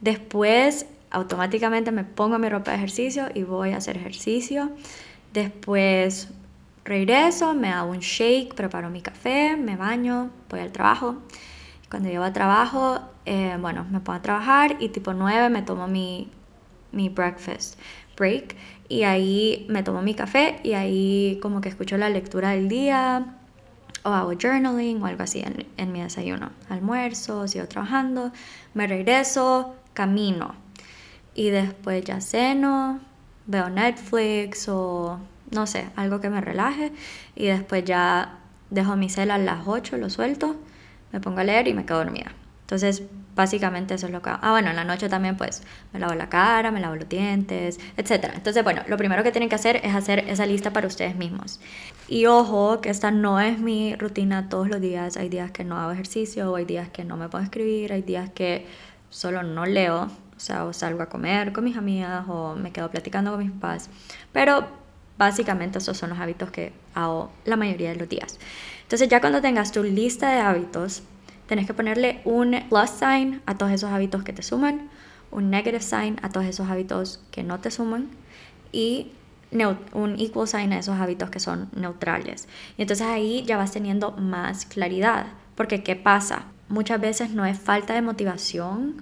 [0.02, 4.72] Después automáticamente me pongo mi ropa de ejercicio y voy a hacer ejercicio.
[5.34, 6.30] Después
[6.84, 11.18] regreso, me hago un shake, preparo mi café, me baño, voy al trabajo.
[11.90, 15.88] Cuando llego a trabajo, eh, bueno, me pongo a trabajar y tipo 9 me tomo
[15.88, 16.30] mi
[16.98, 17.80] mi breakfast
[18.18, 18.56] break
[18.90, 23.36] y ahí me tomo mi café y ahí como que escucho la lectura del día
[24.04, 26.52] o hago journaling o algo así en, en mi desayuno.
[26.70, 28.32] Almuerzo, sigo trabajando,
[28.74, 30.56] me regreso, camino
[31.36, 33.00] y después ya ceno,
[33.46, 35.20] veo Netflix o
[35.52, 36.92] no sé, algo que me relaje
[37.36, 40.56] y después ya dejo mi cel a las 8, lo suelto,
[41.12, 42.34] me pongo a leer y me quedo dormida.
[42.62, 43.04] Entonces,
[43.38, 44.40] básicamente eso es lo que hago.
[44.42, 47.80] Ah, bueno, en la noche también pues me lavo la cara, me lavo los dientes,
[47.96, 48.32] etc.
[48.36, 51.62] Entonces, bueno, lo primero que tienen que hacer es hacer esa lista para ustedes mismos.
[52.10, 55.16] Y ojo, que esta no es mi rutina todos los días.
[55.16, 58.30] Hay días que no hago ejercicio, hay días que no me puedo escribir, hay días
[58.32, 58.66] que
[59.10, 60.10] solo no leo.
[60.36, 63.52] O sea, o salgo a comer con mis amigas o me quedo platicando con mis
[63.52, 63.90] papás.
[64.34, 64.68] Pero
[65.18, 68.40] básicamente esos son los hábitos que hago la mayoría de los días.
[68.84, 71.04] Entonces ya cuando tengas tu lista de hábitos,
[71.48, 74.90] Tenés que ponerle un plus sign a todos esos hábitos que te suman,
[75.32, 78.10] un negative sign a todos esos hábitos que no te suman
[78.72, 79.12] y
[79.94, 82.48] un equal sign a esos hábitos que son neutrales.
[82.78, 85.28] Y entonces ahí ya vas teniendo más claridad.
[85.56, 86.44] Porque ¿qué pasa?
[86.70, 89.02] Muchas veces no es falta de motivación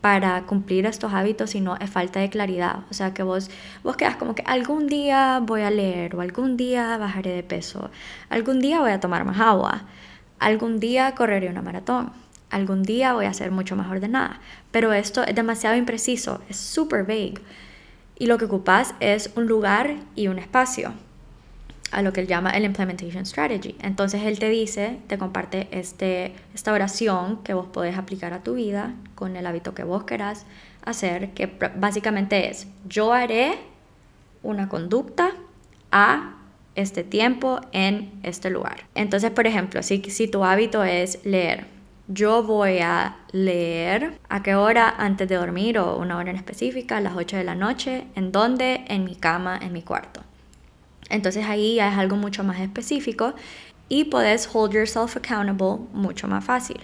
[0.00, 2.80] para cumplir estos hábitos, sino es falta de claridad.
[2.90, 3.50] O sea, que vos,
[3.82, 7.90] vos quedas como que algún día voy a leer o algún día bajaré de peso,
[8.28, 9.84] algún día voy a tomar más agua
[10.44, 12.12] algún día correré una maratón,
[12.50, 17.04] algún día voy a ser mucho más ordenada, pero esto es demasiado impreciso, es super
[17.04, 17.40] vague.
[18.18, 20.92] Y lo que ocupas es un lugar y un espacio,
[21.92, 23.74] a lo que él llama el Implementation Strategy.
[23.80, 28.54] Entonces él te dice, te comparte este, esta oración que vos podés aplicar a tu
[28.54, 30.44] vida con el hábito que vos querás
[30.84, 33.54] hacer, que básicamente es, yo haré
[34.42, 35.30] una conducta
[35.90, 36.34] a
[36.74, 38.84] este tiempo en este lugar.
[38.94, 41.66] Entonces, por ejemplo, si, si tu hábito es leer,
[42.08, 46.98] yo voy a leer a qué hora antes de dormir o una hora en específica,
[46.98, 50.20] a las 8 de la noche, en dónde, en mi cama, en mi cuarto.
[51.08, 53.34] Entonces ahí ya es algo mucho más específico
[53.88, 56.80] y puedes hold yourself accountable mucho más fácil.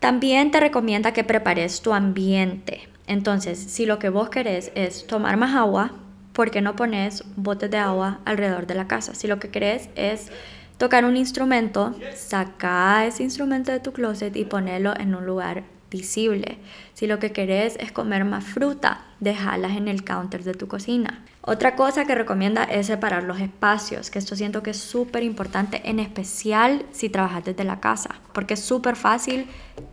[0.00, 2.88] También te recomienda que prepares tu ambiente.
[3.06, 5.92] Entonces, si lo que vos querés es tomar más agua,
[6.36, 9.14] ¿por qué no pones botes de agua alrededor de la casa?
[9.14, 10.30] Si lo que querés es
[10.76, 16.58] tocar un instrumento, saca ese instrumento de tu closet y ponelo en un lugar visible.
[16.92, 21.24] Si lo que querés es comer más fruta, déjalas en el counter de tu cocina.
[21.48, 25.80] Otra cosa que recomienda es separar los espacios, que esto siento que es súper importante,
[25.88, 29.46] en especial si trabajas desde la casa, porque es súper fácil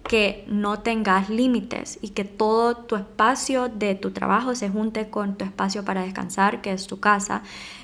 [0.04, 5.38] que no tengas límites y que todo tu espacio de tu trabajo se junte con
[5.38, 7.44] tu espacio para descansar, que es tu casa.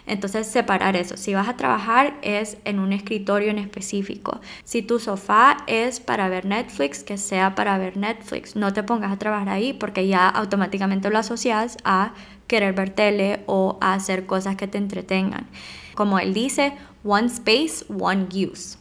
[0.09, 1.17] Entonces separar eso.
[1.17, 4.41] Si vas a trabajar es en un escritorio en específico.
[4.63, 8.55] Si tu sofá es para ver Netflix, que sea para ver Netflix.
[8.55, 12.13] No te pongas a trabajar ahí porque ya automáticamente lo asocias a
[12.47, 15.47] querer ver tele o a hacer cosas que te entretengan.
[15.93, 18.77] Como él dice, one space, one use.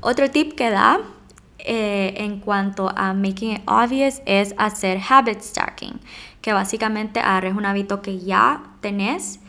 [0.00, 1.00] Otro tip que da
[1.58, 6.00] eh, en cuanto a making it obvious es hacer habit stacking,
[6.40, 9.39] que básicamente agarres un hábito que ya tenés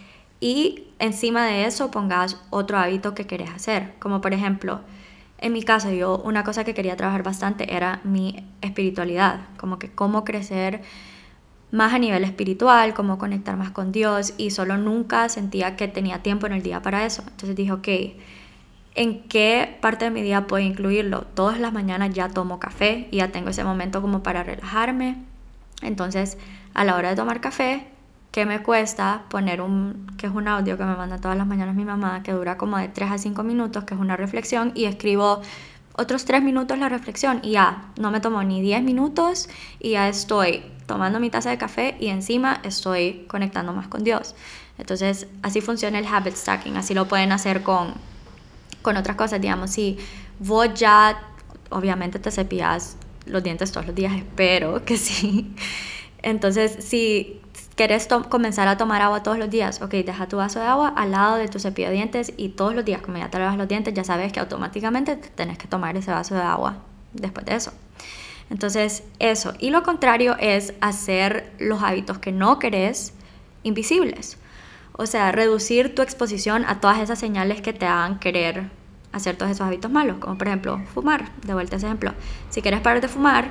[0.41, 3.93] y encima de eso pongas otro hábito que querés hacer.
[3.99, 4.82] Como por ejemplo,
[5.38, 9.91] en mi caso, yo una cosa que quería trabajar bastante era mi espiritualidad, como que
[9.91, 10.82] cómo crecer
[11.71, 16.21] más a nivel espiritual, cómo conectar más con Dios y solo nunca sentía que tenía
[16.21, 17.23] tiempo en el día para eso.
[17.27, 17.88] Entonces dije, ok,
[18.95, 21.21] ¿en qué parte de mi día puedo incluirlo?
[21.34, 25.17] Todas las mañanas ya tomo café y ya tengo ese momento como para relajarme.
[25.82, 26.38] Entonces,
[26.73, 27.90] a la hora de tomar café,
[28.32, 31.76] ¿qué me cuesta poner un, que es un audio que me manda todas las mañanas
[31.76, 34.86] mi mamá, que dura como de 3 a 5 minutos, que es una reflexión, y
[34.86, 35.41] escribo
[35.94, 40.08] otros 3 minutos la reflexión y ya, no me tomo ni 10 minutos y ya
[40.08, 44.36] estoy tomando mi taza de café y encima estoy conectando más con Dios.
[44.78, 47.94] Entonces, así funciona el habit stacking, así lo pueden hacer con,
[48.82, 49.98] con otras cosas, digamos, si
[50.39, 51.20] vos ya,
[51.70, 55.54] obviamente te cepillas los dientes todos los días, espero que sí.
[56.24, 57.40] Entonces, si
[57.75, 61.12] quieres comenzar a tomar agua todos los días, ok, deja tu vaso de agua al
[61.12, 63.67] lado de tu cepillo de dientes y todos los días, como ya te lavas los
[63.67, 66.77] dientes, ya sabes que automáticamente tenés que tomar ese vaso de agua
[67.13, 67.71] después de eso.
[68.49, 69.53] Entonces, eso.
[69.60, 73.13] Y lo contrario es hacer los hábitos que no querés
[73.63, 74.38] invisibles.
[74.93, 78.69] O sea, reducir tu exposición a todas esas señales que te hagan querer
[79.13, 81.31] hacer todos esos hábitos malos, como por ejemplo fumar.
[81.45, 82.13] De vuelta a ese ejemplo.
[82.49, 83.47] Si quieres parar de fumar,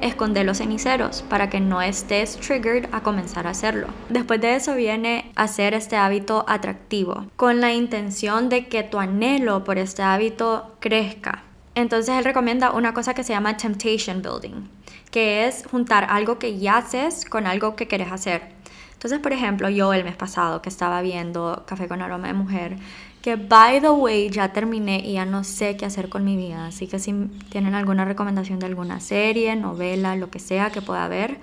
[0.00, 3.88] esconde los ceniceros para que no estés triggered a comenzar a hacerlo.
[4.08, 9.64] Después de eso viene hacer este hábito atractivo, con la intención de que tu anhelo
[9.64, 11.42] por este hábito crezca.
[11.74, 14.68] Entonces él recomienda una cosa que se llama temptation building,
[15.10, 18.56] que es juntar algo que ya haces con algo que quieres hacer.
[18.94, 22.78] Entonces, por ejemplo, yo el mes pasado que estaba viendo Café con Aroma de Mujer,
[23.26, 26.68] que by the way ya terminé y ya no sé qué hacer con mi vida,
[26.68, 27.12] así que si
[27.50, 31.38] tienen alguna recomendación de alguna serie, novela, lo que sea que pueda ver,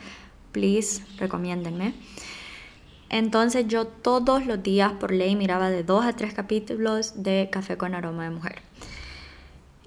[0.54, 1.94] please recomiéndenme.
[3.10, 7.76] Entonces yo todos los días por ley miraba de dos a tres capítulos de Café
[7.76, 8.62] con Aroma de Mujer.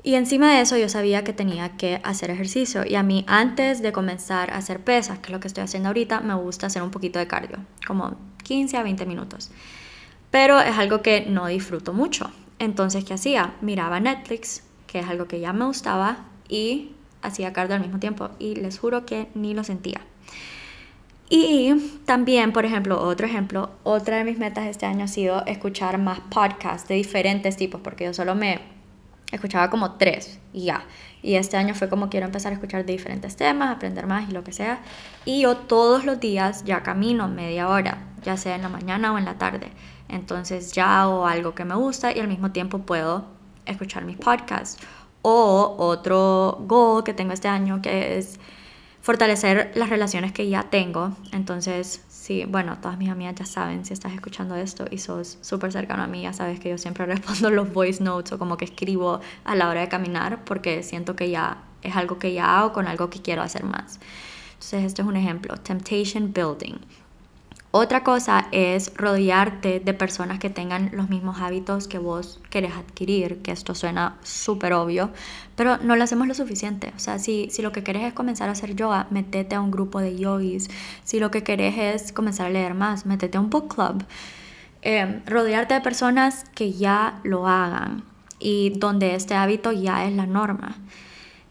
[0.02, 2.84] Y encima de eso yo sabía que tenía que hacer ejercicio.
[2.86, 5.88] Y a mí antes de comenzar a hacer pesas, que es lo que estoy haciendo
[5.88, 7.56] ahorita, me gusta hacer un poquito de cardio,
[7.86, 9.50] como 15 a 20 minutos.
[10.36, 12.30] Pero es algo que no disfruto mucho.
[12.58, 13.54] Entonces, ¿qué hacía?
[13.62, 18.28] Miraba Netflix, que es algo que ya me gustaba, y hacía cardio al mismo tiempo.
[18.38, 20.02] Y les juro que ni lo sentía.
[21.30, 21.72] Y
[22.04, 26.20] también, por ejemplo, otro ejemplo, otra de mis metas este año ha sido escuchar más
[26.20, 28.60] podcasts de diferentes tipos, porque yo solo me
[29.32, 30.84] escuchaba como tres y ya.
[31.22, 34.32] Y este año fue como quiero empezar a escuchar de diferentes temas, aprender más y
[34.32, 34.80] lo que sea.
[35.24, 39.18] Y yo todos los días ya camino media hora, ya sea en la mañana o
[39.18, 39.70] en la tarde.
[40.08, 43.24] Entonces ya hago algo que me gusta y al mismo tiempo puedo
[43.64, 44.82] escuchar mis podcasts.
[45.22, 48.38] O otro goal que tengo este año que es
[49.00, 51.16] fortalecer las relaciones que ya tengo.
[51.32, 55.70] Entonces Sí, bueno, todas mis amigas ya saben si estás escuchando esto y sos súper
[55.70, 58.64] cercano a mí, ya sabes que yo siempre respondo los voice notes o como que
[58.64, 62.72] escribo a la hora de caminar porque siento que ya es algo que ya hago
[62.72, 64.00] con algo que quiero hacer más.
[64.54, 66.74] Entonces, este es un ejemplo, temptation building.
[67.78, 73.42] Otra cosa es rodearte de personas que tengan los mismos hábitos que vos querés adquirir,
[73.42, 75.10] que esto suena súper obvio,
[75.56, 76.94] pero no lo hacemos lo suficiente.
[76.96, 79.70] O sea, si, si lo que querés es comenzar a hacer yoga, metete a un
[79.70, 80.70] grupo de yogis.
[81.04, 84.02] Si lo que querés es comenzar a leer más, metete a un book club.
[84.80, 88.04] Em, rodearte de personas que ya lo hagan
[88.38, 90.76] y donde este hábito ya es la norma.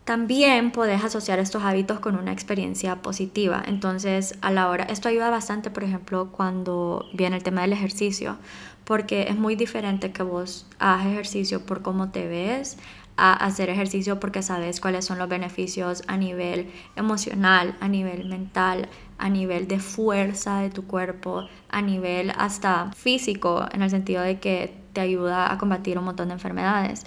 [0.06, 3.64] También puedes asociar estos hábitos con una experiencia positiva.
[3.66, 8.38] Entonces, a la hora, esto ayuda bastante, por ejemplo, cuando viene el tema del ejercicio,
[8.84, 12.78] porque es muy diferente que vos hagas ejercicio por cómo te ves
[13.18, 18.89] a hacer ejercicio porque sabes cuáles son los beneficios a nivel emocional, a nivel mental,
[19.18, 24.39] a nivel de fuerza de tu cuerpo, a nivel hasta físico, en el sentido de
[24.39, 27.06] que te ayuda a combatir un montón de enfermedades.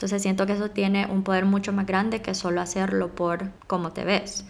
[0.00, 3.92] Entonces siento que eso tiene un poder mucho más grande que solo hacerlo por cómo
[3.92, 4.46] te ves.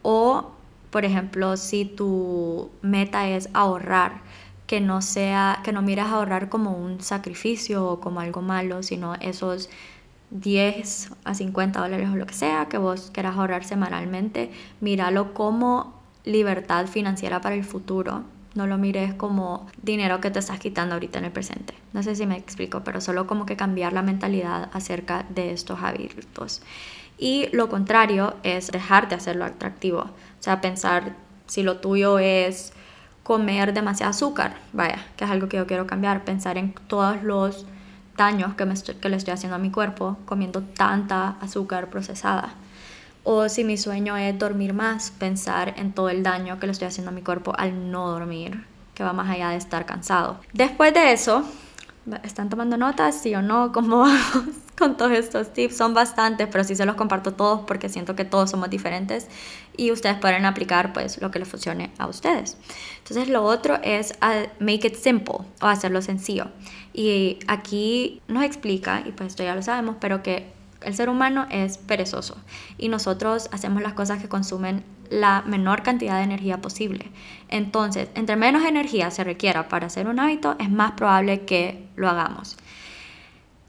[0.00, 0.52] O,
[0.88, 4.22] por ejemplo, si tu meta es ahorrar,
[4.66, 9.12] que no sea, que no miras ahorrar como un sacrificio o como algo malo, sino
[9.16, 9.68] esos
[10.30, 16.00] 10 a 50 dólares o lo que sea que vos quieras ahorrar semanalmente, míralo como
[16.24, 18.24] libertad financiera para el futuro
[18.54, 21.74] no lo mires como dinero que te estás quitando ahorita en el presente.
[21.92, 25.80] No sé si me explico, pero solo como que cambiar la mentalidad acerca de estos
[25.82, 26.62] hábitos.
[27.18, 30.00] Y lo contrario es dejar de hacerlo atractivo.
[30.00, 32.72] O sea, pensar si lo tuyo es
[33.22, 37.66] comer demasiado azúcar, vaya, que es algo que yo quiero cambiar, pensar en todos los
[38.16, 42.54] daños que, me que le estoy haciendo a mi cuerpo comiendo tanta azúcar procesada.
[43.24, 46.88] O si mi sueño es dormir más, pensar en todo el daño que le estoy
[46.88, 50.38] haciendo a mi cuerpo al no dormir, que va más allá de estar cansado.
[50.52, 51.42] Después de eso,
[52.22, 53.18] ¿están tomando notas?
[53.20, 55.74] Sí o no, ¿cómo vamos con todos estos tips?
[55.74, 59.28] Son bastantes, pero sí se los comparto todos porque siento que todos somos diferentes
[59.74, 62.58] y ustedes pueden aplicar pues lo que les funcione a ustedes.
[62.98, 64.12] Entonces lo otro es
[64.60, 66.48] make it simple o hacerlo sencillo.
[66.92, 70.53] Y aquí nos explica, y pues esto ya lo sabemos, pero que
[70.84, 72.36] el ser humano es perezoso
[72.78, 77.10] y nosotros hacemos las cosas que consumen la menor cantidad de energía posible.
[77.48, 82.08] Entonces, entre menos energía se requiera para hacer un hábito, es más probable que lo
[82.08, 82.56] hagamos.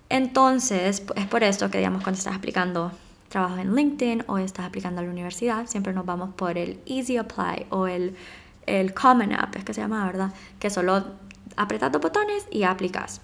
[0.09, 2.91] Entonces, es por esto que, digamos, cuando estás aplicando
[3.29, 7.17] trabajo en LinkedIn o estás aplicando a la universidad, siempre nos vamos por el Easy
[7.17, 8.15] Apply o el,
[8.65, 10.31] el Common App, es que se llama, ¿verdad?
[10.59, 11.03] Que solo
[11.57, 13.21] apretas dos botones y aplicas.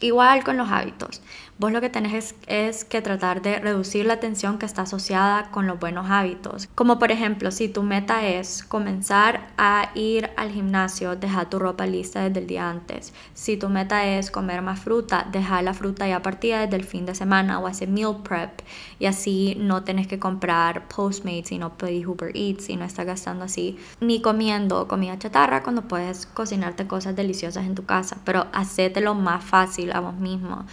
[0.00, 1.22] Igual con los hábitos.
[1.58, 5.66] Vos lo que tenés es, que tratar de reducir la tensión que está asociada con
[5.66, 6.68] los buenos hábitos.
[6.74, 11.86] Como por ejemplo, si tu meta es comenzar a ir al gimnasio, deja tu ropa
[11.86, 13.12] lista desde el día antes.
[13.34, 17.06] Si tu meta es comer más fruta, deja la fruta ya partida desde el fin
[17.06, 18.62] de semana o hacer meal prep.
[18.98, 23.44] Y así no tenés que comprar Postmates, sino pedir Uber Eats y no estás gastando
[23.44, 28.16] así ni comiendo comida chatarra cuando puedes cocinarte cosas deliciosas en tu casa.
[28.24, 30.64] Pero hacételo más fácil a vos mismo.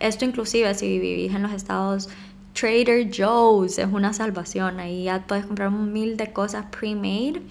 [0.00, 2.08] Esto inclusive si vivís en los estados
[2.52, 4.80] Trader Joe's es una salvación.
[4.80, 7.42] Ahí ya puedes comprar un mil de cosas pre-made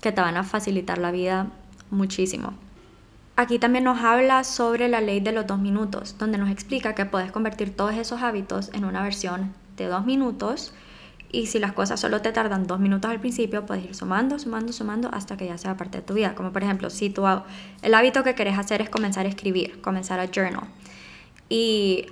[0.00, 1.48] que te van a facilitar la vida
[1.90, 2.54] muchísimo.
[3.36, 7.04] Aquí también nos habla sobre la ley de los dos minutos, donde nos explica que
[7.04, 10.72] puedes convertir todos esos hábitos en una versión de dos minutos
[11.32, 14.72] y si las cosas solo te tardan dos minutos al principio, puedes ir sumando, sumando,
[14.72, 16.36] sumando hasta que ya sea parte de tu vida.
[16.36, 17.24] Como por ejemplo, si tu,
[17.82, 20.68] el hábito que querés hacer es comenzar a escribir, comenzar a journal.
[21.48, 22.06] Y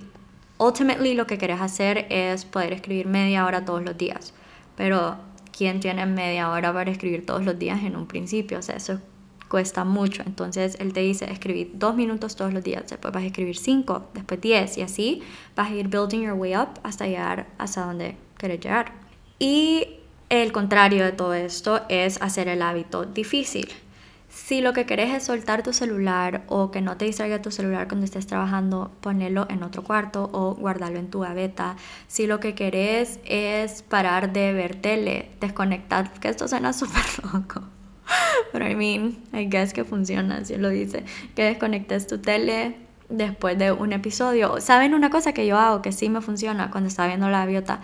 [0.59, 4.35] ultimately lo que querés hacer es poder escribir media hora todos los días.
[4.77, 5.17] Pero
[5.57, 8.59] ¿quién tiene media hora para escribir todos los días en un principio?
[8.59, 9.01] O sea, eso
[9.49, 10.23] cuesta mucho.
[10.25, 14.09] Entonces él te dice, escribir dos minutos todos los días, después vas a escribir cinco,
[14.15, 15.23] después diez y así
[15.55, 18.93] vas a ir building your way up hasta llegar hasta donde querés llegar.
[19.39, 19.99] Y
[20.31, 23.69] el contrario de todo esto es hacer el hábito difícil.
[24.33, 27.87] Si lo que querés es soltar tu celular o que no te distraiga tu celular
[27.87, 31.77] cuando estés trabajando, ponelo en otro cuarto o guardarlo en tu gaveta.
[32.09, 37.63] Si lo que querés es parar de ver tele, desconectar, que esto suena súper loco.
[38.53, 41.05] Pero I mean, I guess que funciona, así lo dice.
[41.35, 42.77] Que desconectes tu tele
[43.11, 44.63] después de un episodio.
[44.63, 47.81] ¿Saben una cosa que yo hago que sí me funciona cuando estaba viendo la aviota?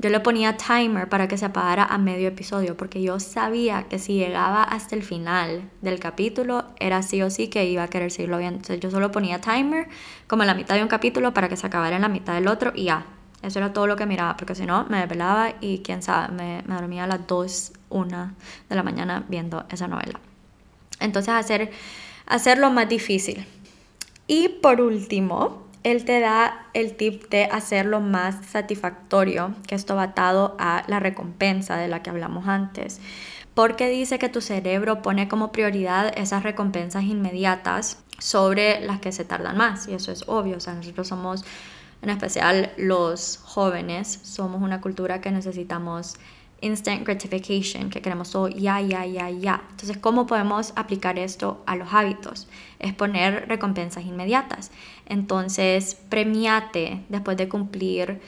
[0.00, 3.98] Yo le ponía timer para que se apagara a medio episodio porque yo sabía que
[3.98, 8.10] si llegaba hasta el final del capítulo era sí o sí que iba a querer
[8.10, 8.56] seguirlo viendo.
[8.56, 9.88] Entonces yo solo ponía timer
[10.26, 12.48] como en la mitad de un capítulo para que se acabara en la mitad del
[12.48, 13.04] otro y ya.
[13.42, 16.62] Eso era todo lo que miraba porque si no me desvelaba y quién sabe, me,
[16.66, 18.32] me dormía a las 2, 1
[18.70, 20.18] de la mañana viendo esa novela.
[20.98, 21.72] Entonces hacer,
[22.24, 23.44] hacerlo más difícil.
[24.26, 30.04] Y por último, él te da el tip de hacerlo más satisfactorio, que esto va
[30.04, 33.00] atado a la recompensa de la que hablamos antes.
[33.54, 39.24] porque dice que tu cerebro pone como prioridad esas recompensas inmediatas sobre las que se
[39.24, 39.88] tardan más.
[39.88, 41.44] Y eso es obvio, o sea, nosotros somos,
[42.00, 46.14] en especial los jóvenes, somos una cultura que necesitamos
[46.60, 49.62] instant gratification, que queremos todo ya, ya, ya, ya.
[49.70, 52.48] Entonces, ¿cómo podemos aplicar esto a los hábitos?
[52.78, 54.70] Es poner recompensas inmediatas.
[55.06, 58.20] Entonces, premiate después de cumplir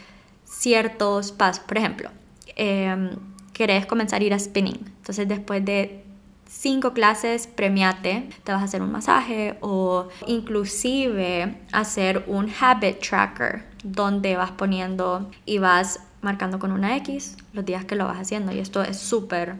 [0.44, 1.64] ciertos pasos.
[1.64, 2.10] Por ejemplo,
[2.56, 3.10] eh,
[3.52, 4.80] querés comenzar a ir a spinning.
[4.98, 6.04] Entonces, después de
[6.48, 13.64] cinco clases, premiate, te vas a hacer un masaje o inclusive hacer un habit tracker
[13.82, 18.52] donde vas poniendo y vas marcando con una X los días que lo vas haciendo
[18.52, 19.56] y esto es súper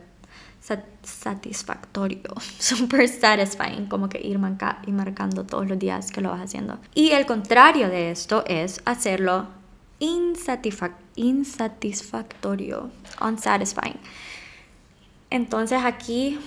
[1.03, 4.39] satisfactorio, súper satisfying, como que ir,
[4.87, 6.79] ir marcando todos los días que lo vas haciendo.
[6.95, 9.49] Y el contrario de esto es hacerlo
[9.99, 12.91] insatisfactorio,
[13.21, 13.99] unsatisfying.
[15.31, 16.39] Entonces aquí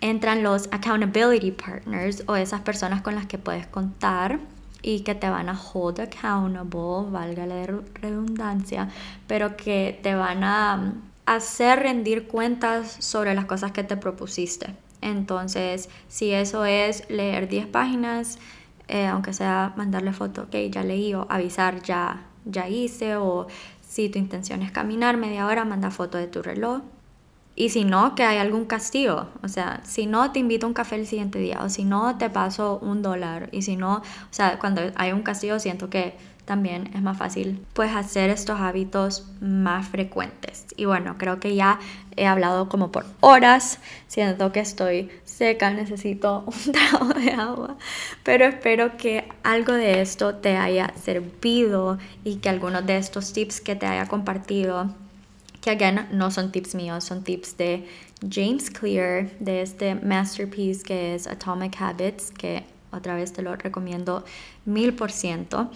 [0.00, 4.38] entran los accountability partners o esas personas con las que puedes contar
[4.86, 8.88] y que te van a hold accountable, valga la redundancia,
[9.26, 14.76] pero que te van a mm, hacer rendir cuentas sobre las cosas que te propusiste.
[15.00, 18.38] Entonces, si eso es leer 10 páginas,
[18.86, 23.48] eh, aunque sea mandarle foto, ok, ya leí, o avisar, ya, ya hice, o
[23.82, 26.82] si tu intención es caminar media hora, manda foto de tu reloj,
[27.56, 29.28] y si no, que hay algún castigo.
[29.42, 31.62] O sea, si no, te invito a un café el siguiente día.
[31.62, 33.48] O si no, te paso un dólar.
[33.50, 37.60] Y si no, o sea, cuando hay un castigo, siento que también es más fácil
[37.72, 40.66] pues hacer estos hábitos más frecuentes.
[40.76, 41.80] Y bueno, creo que ya
[42.14, 47.76] he hablado como por horas, siento que estoy seca, necesito un trago de agua,
[48.22, 53.60] pero espero que algo de esto te haya servido y que algunos de estos tips
[53.60, 54.94] que te haya compartido
[55.66, 57.88] que again no son tips míos, son tips de
[58.30, 64.24] James Clear, de este masterpiece que es Atomic Habits, que otra vez te lo recomiendo
[64.64, 65.68] mil por ciento,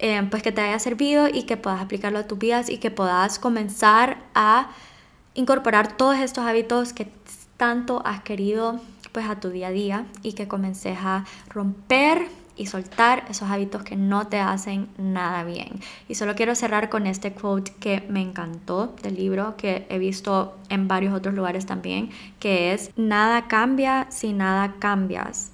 [0.00, 2.90] eh, pues que te haya servido y que puedas aplicarlo a tus vidas y que
[2.90, 4.70] puedas comenzar a
[5.34, 7.06] incorporar todos estos hábitos que
[7.56, 8.80] tanto has querido
[9.12, 12.26] pues a tu día a día y que comences a romper
[12.58, 15.80] y soltar esos hábitos que no te hacen nada bien.
[16.08, 20.58] Y solo quiero cerrar con este quote que me encantó del libro, que he visto
[20.68, 25.52] en varios otros lugares también, que es, nada cambia si nada cambias.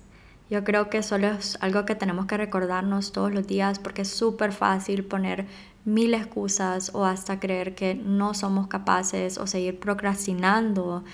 [0.50, 4.10] Yo creo que solo es algo que tenemos que recordarnos todos los días porque es
[4.10, 5.46] súper fácil poner
[5.84, 11.04] mil excusas o hasta creer que no somos capaces o seguir procrastinando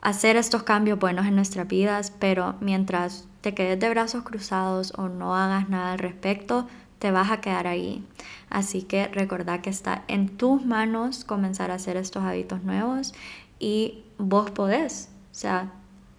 [0.00, 5.08] hacer estos cambios buenos en nuestras vidas, pero mientras te quedes de brazos cruzados o
[5.08, 6.66] no hagas nada al respecto,
[6.98, 8.04] te vas a quedar ahí.
[8.50, 13.14] Así que recordad que está en tus manos comenzar a hacer estos hábitos nuevos
[13.58, 15.10] y vos podés.
[15.30, 15.72] O sea,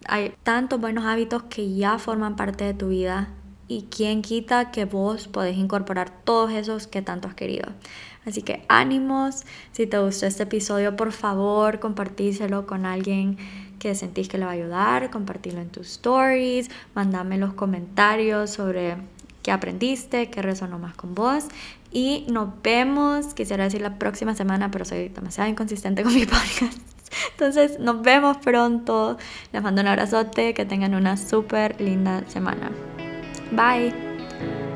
[0.07, 3.29] hay tantos buenos hábitos que ya forman parte de tu vida
[3.67, 7.67] y quién quita que vos podés incorporar todos esos que tanto has querido.
[8.25, 13.37] Así que ánimos, si te gustó este episodio, por favor, compartíselo con alguien
[13.79, 18.97] que sentís que le va a ayudar, compartirlo en tus stories, mandame los comentarios sobre
[19.41, 21.45] qué aprendiste, qué resonó más con vos.
[21.91, 26.77] Y nos vemos, quisiera decir la próxima semana, pero soy demasiado inconsistente con mi podcast.
[27.31, 29.17] Entonces, nos vemos pronto.
[29.51, 32.71] Les mando un abrazote, que tengan una súper linda semana.
[33.51, 34.68] Bye.